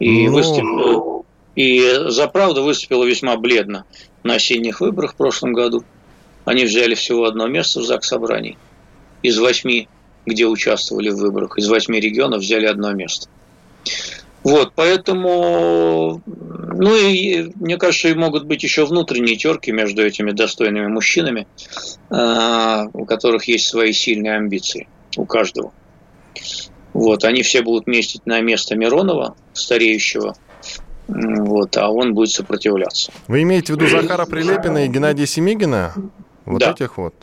[0.00, 0.34] И, ну...
[0.34, 3.84] выступил, и «За правду» выступила весьма бледно
[4.24, 5.84] на осенних выборах в прошлом году.
[6.44, 8.58] Они взяли всего одно место в ЗАГС собрании
[9.22, 9.88] из восьми
[10.26, 11.58] где участвовали в выборах.
[11.58, 13.28] Из восьми регионов взяли одно место.
[14.44, 20.86] Вот, поэтому, ну и мне кажется, и могут быть еще внутренние терки между этими достойными
[20.86, 21.46] мужчинами,
[22.10, 25.72] а, у которых есть свои сильные амбиции, у каждого.
[26.92, 30.36] Вот, они все будут местить на место Миронова, стареющего,
[31.08, 33.12] вот, а он будет сопротивляться.
[33.28, 35.94] Вы имеете в виду Захара Прилепина и Геннадия Семигина?
[36.44, 36.72] Вот да.
[36.72, 37.14] этих вот?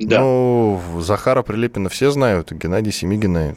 [0.00, 0.20] Да.
[0.20, 3.54] Ну, Захара Прилепина все знают, Геннадий Семигина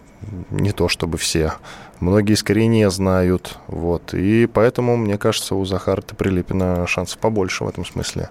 [0.51, 1.53] не то чтобы все.
[1.99, 3.57] Многие скорее не знают.
[3.67, 4.13] Вот.
[4.13, 8.29] И поэтому, мне кажется, у Захара Прилепина шансов побольше в этом смысле.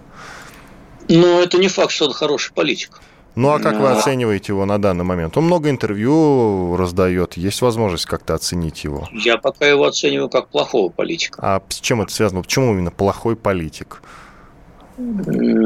[1.09, 3.01] Но это не факт, что он хороший политик.
[3.35, 5.35] Ну а как вы оцениваете его на данный момент?
[5.37, 9.09] Он много интервью раздает, есть возможность как-то оценить его?
[9.11, 11.39] Я пока его оцениваю как плохого политика.
[11.41, 12.43] А с чем это связано?
[12.43, 14.03] Почему именно плохой политик?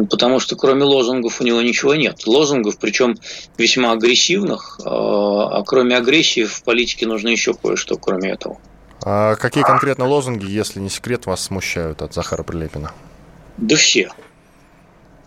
[0.10, 2.26] Потому что кроме лозунгов у него ничего нет.
[2.26, 3.18] Лозунгов, причем
[3.58, 8.58] весьма агрессивных, а, а кроме агрессии в политике нужно еще кое-что, кроме этого.
[9.04, 12.92] А какие конкретно лозунги, если не секрет, вас смущают от Захара Прилепина?
[13.58, 14.12] Да все.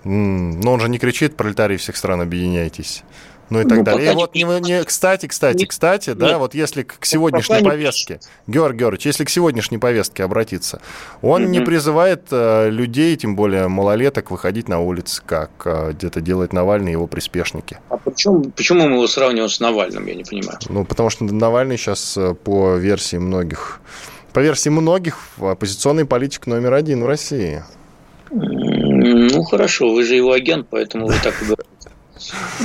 [0.05, 3.03] Но он же не кричит, пролетарии всех стран, объединяйтесь.
[3.51, 4.13] Ну и так ну, далее.
[4.13, 8.21] И вот, не, не, кстати, кстати, не, кстати, нет, да, вот если к сегодняшней повестке,
[8.47, 10.81] Георг Георгиевич, если к сегодняшней повестке обратиться,
[11.21, 11.51] он угу.
[11.51, 16.93] не призывает э, людей, тем более малолеток, выходить на улицы, как э, где-то делает Навальный
[16.93, 17.79] и его приспешники.
[17.89, 20.59] А почему, почему мы его сравниваем с Навальным, я не понимаю?
[20.69, 23.81] Ну, потому что Навальный сейчас э, по версии многих,
[24.33, 27.65] по версии многих, оппозиционный политик номер один в России.
[28.31, 31.70] Ну, хорошо, вы же его агент, поэтому вы так и говорите.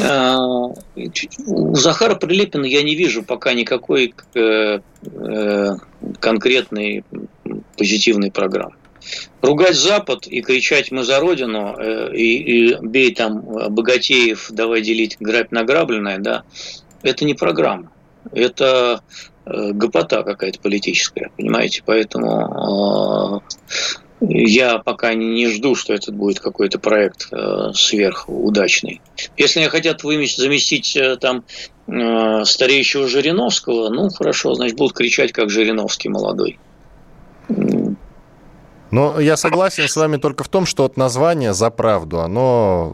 [0.04, 0.38] А,
[1.48, 5.70] у Захара Прилепина я не вижу пока никакой э, э,
[6.20, 7.04] конкретной
[7.78, 8.76] позитивной программы.
[9.42, 15.18] Ругать Запад и кричать «мы за Родину» э, и, и «бей там богатеев, давай делить
[15.20, 16.44] грабь награбленное», да,
[17.04, 17.92] это не программа.
[18.32, 19.02] Это
[19.46, 21.84] гопота какая-то политическая, понимаете?
[21.86, 23.44] Поэтому
[24.22, 29.02] я пока не жду, что этот будет какой-то проект э, сверхудачный.
[29.38, 31.44] Если они хотят выместить, заместить э, там
[31.88, 36.60] э, стареющего Жириновского, ну хорошо, значит будут кричать как Жириновский молодой.
[38.92, 42.94] Но я согласен с вами только в том, что от названия «За правду» оно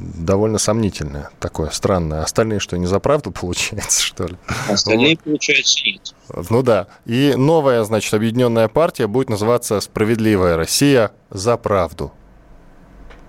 [0.00, 2.22] довольно сомнительное, такое странное.
[2.22, 4.36] Остальные что, не за правду получается, что ли?
[4.68, 5.24] Остальные, вот.
[5.24, 6.14] получается, нет.
[6.50, 6.88] Ну да.
[7.06, 12.12] И новая, значит, объединенная партия будет называться «Справедливая Россия за правду».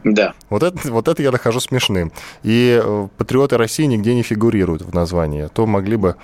[0.03, 0.33] Да.
[0.49, 2.11] Вот это, вот это я нахожу смешным.
[2.43, 5.43] И э, патриоты России нигде не фигурируют в названии.
[5.43, 6.15] А то могли бы,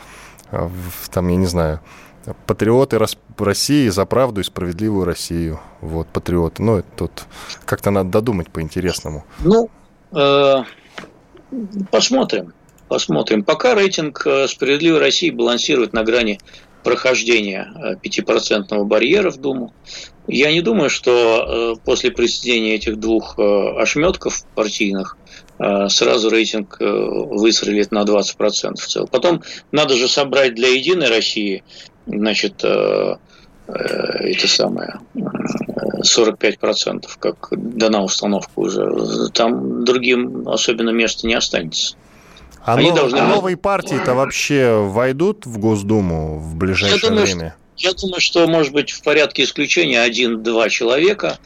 [0.51, 0.69] э,
[1.11, 1.79] там, я не знаю,
[2.45, 2.99] патриоты
[3.37, 5.59] России за правду и справедливую Россию.
[5.81, 6.63] Вот, патриоты.
[6.63, 7.25] Ну, тут
[7.65, 9.25] как-то надо додумать по-интересному.
[9.39, 9.69] Ну,
[11.91, 12.53] посмотрим.
[12.87, 13.43] Посмотрим.
[13.43, 16.39] Пока рейтинг э, «Справедливой России» балансирует на грани
[16.83, 19.73] прохождения 5% э, барьера в Думу.
[20.27, 25.17] Я не думаю, что после присоединения этих двух ошметков партийных
[25.87, 29.07] сразу рейтинг выстрелит на 20% в целом.
[29.07, 29.41] Потом
[29.71, 31.63] надо же собрать для «Единой России»
[32.07, 32.61] значит,
[33.67, 39.29] э, э, это самое, 45%, как дана установка уже.
[39.33, 41.95] Там другим особенно места не останется.
[42.63, 43.17] А, Они нов, должны...
[43.17, 47.55] а новые партии-то вообще войдут в Госдуму в ближайшее я думаю, время?
[47.75, 51.37] Что, я думаю, что, может быть, в порядке исключения один-два человека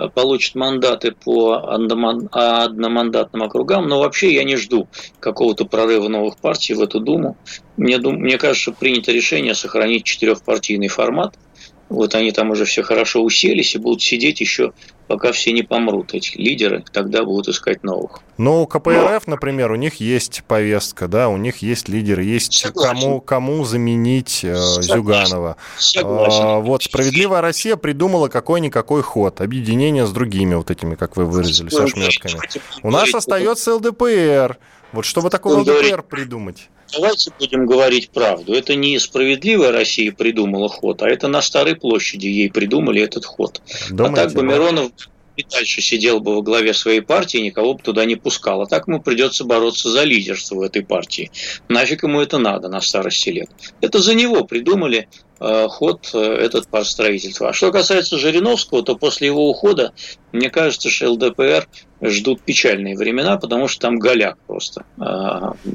[0.00, 4.88] Э, получат мандаты по одномандатным округам, но вообще я не жду
[5.20, 7.36] какого-то прорыва новых партий в эту Думу.
[7.76, 11.34] Мне, мне кажется, принято решение сохранить четырехпартийный формат–
[11.90, 14.72] вот они там уже все хорошо уселись и будут сидеть еще,
[15.08, 18.20] пока все не помрут, эти лидеры, тогда будут искать новых.
[18.38, 23.64] Ну, КПРФ, например, у них есть повестка, да, у них есть лидеры, есть кому, кому
[23.64, 25.56] заменить э, Зюганова.
[25.76, 26.42] Согласен.
[26.42, 31.70] А, вот «Справедливая Россия» придумала какой-никакой ход, объединение с другими вот этими, как вы выразили,
[31.70, 32.40] со шметками.
[32.82, 34.58] У нас остается ЛДПР.
[34.92, 36.68] Вот чтобы такой ЛДПР придумать.
[36.92, 38.52] Давайте будем говорить правду.
[38.52, 43.62] Это не справедливая Россия придумала ход, а это на Старой площади ей придумали этот ход.
[43.90, 44.90] Думаете, а так бы Миронов
[45.36, 48.62] и дальше сидел бы во главе своей партии, никого бы туда не пускал.
[48.62, 51.30] А так ему придется бороться за лидерство в этой партии.
[51.68, 53.50] Нафиг ему это надо на старости лет.
[53.80, 55.08] Это за него придумали
[55.40, 57.46] ход э, этот по строительству.
[57.46, 59.92] А что касается Жириновского, то после его ухода,
[60.32, 61.66] мне кажется, что ЛДПР
[62.02, 65.02] ждут печальные времена, потому что там голяк просто э,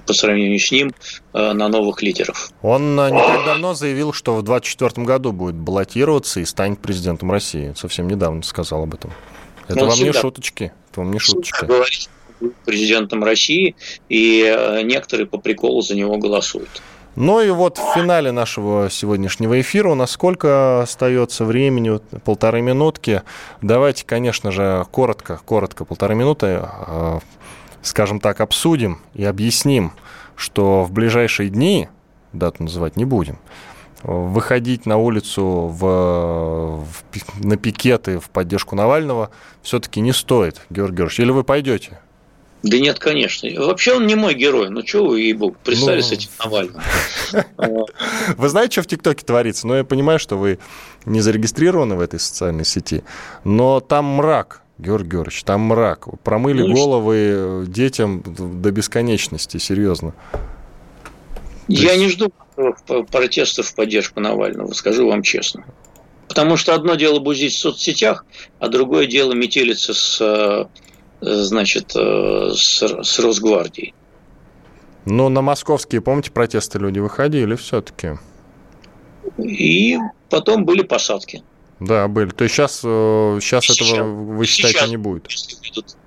[0.05, 0.93] по сравнению с ним
[1.33, 2.51] на новых лидеров.
[2.61, 7.73] Он не так давно заявил, что в 2024 году будет баллотироваться и станет президентом России.
[7.75, 9.11] Совсем недавно сказал об этом.
[9.67, 10.71] Это Он вам не шуточки.
[10.91, 11.65] Это вам не шуточки.
[11.65, 12.09] Говорит
[12.65, 13.75] президентом России,
[14.09, 16.81] и некоторые по приколу за него голосуют.
[17.15, 21.99] Ну и вот в финале нашего сегодняшнего эфира у нас сколько остается времени?
[22.25, 23.21] Полторы минутки.
[23.61, 27.19] Давайте, конечно же, коротко, коротко, полторы минуты, э,
[27.81, 29.93] скажем так, обсудим и объясним,
[30.35, 31.87] что в ближайшие дни,
[32.33, 33.37] дату называть не будем,
[34.03, 41.19] выходить на улицу в, в, на пикеты в поддержку Навального все-таки не стоит, Георгий Георгиевич.
[41.21, 41.99] Или вы пойдете?
[42.65, 43.47] Да нет, конечно.
[43.63, 44.69] Вообще он не мой герой.
[44.69, 46.07] Ну, что вы, ей-богу, представили ну...
[46.07, 46.81] с этим Навальным.
[48.37, 49.67] Вы знаете, что в ТикТоке творится?
[49.67, 50.57] Ну, я понимаю, что вы
[51.05, 53.03] не зарегистрированы в этой социальной сети,
[53.43, 54.61] но там мрак.
[54.79, 56.07] Георгий Георгиевич, там мрак.
[56.23, 60.15] Промыли ну, головы э, детям до бесконечности, серьезно.
[61.67, 62.01] Я есть...
[62.01, 62.31] не жду
[63.11, 65.65] протестов в поддержку Навального, скажу вам честно.
[66.27, 68.25] Потому что одно дело бузить в соцсетях,
[68.59, 70.65] а другое дело метелиться с, э,
[71.25, 73.93] значит, э, с, с Росгвардией.
[75.05, 78.17] Но на московские, помните, протесты люди выходили все-таки?
[79.37, 79.97] И
[80.29, 81.43] потом были посадки.
[81.79, 82.29] Да, были.
[82.29, 85.27] То есть сейчас, сейчас, сейчас этого, вы считаете, сейчас, не будет?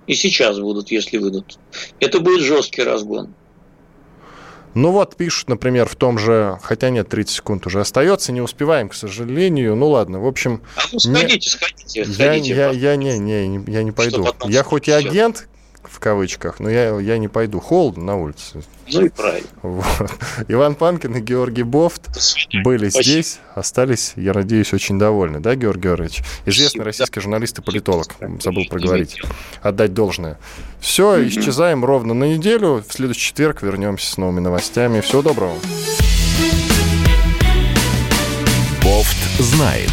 [0.06, 1.58] И сейчас будут, если выйдут.
[2.00, 3.34] Это будет жесткий разгон.
[4.74, 8.88] Ну вот пишут, например, в том же, хотя нет, 30 секунд уже остается, не успеваем,
[8.88, 9.76] к сожалению.
[9.76, 10.62] Ну ладно, в общем...
[10.76, 11.40] А ну сходите, не...
[11.40, 12.54] сходите, сходите.
[12.54, 14.26] Я, я, я, не, не, я не пойду.
[14.44, 15.48] Я хоть и агент,
[15.82, 17.60] в кавычках, но я, я не пойду.
[17.60, 18.62] Холодно на улице.
[18.92, 19.48] Ну и правильно.
[19.62, 20.10] Вот.
[20.48, 22.08] Иван Панкин и Георгий Бофт
[22.64, 23.02] были Спасибо.
[23.02, 26.22] здесь, остались, я надеюсь, очень довольны, да, Георгий Георгиевич?
[26.46, 26.84] Известный Спасибо.
[26.84, 29.20] российский журналист и политолог, забыл проговорить,
[29.62, 30.38] отдать должное.
[30.80, 31.28] Все, угу.
[31.28, 35.00] исчезаем ровно на неделю, в следующий четверг вернемся с новыми новостями.
[35.00, 35.54] Всего доброго.
[38.82, 39.90] Бофт знает.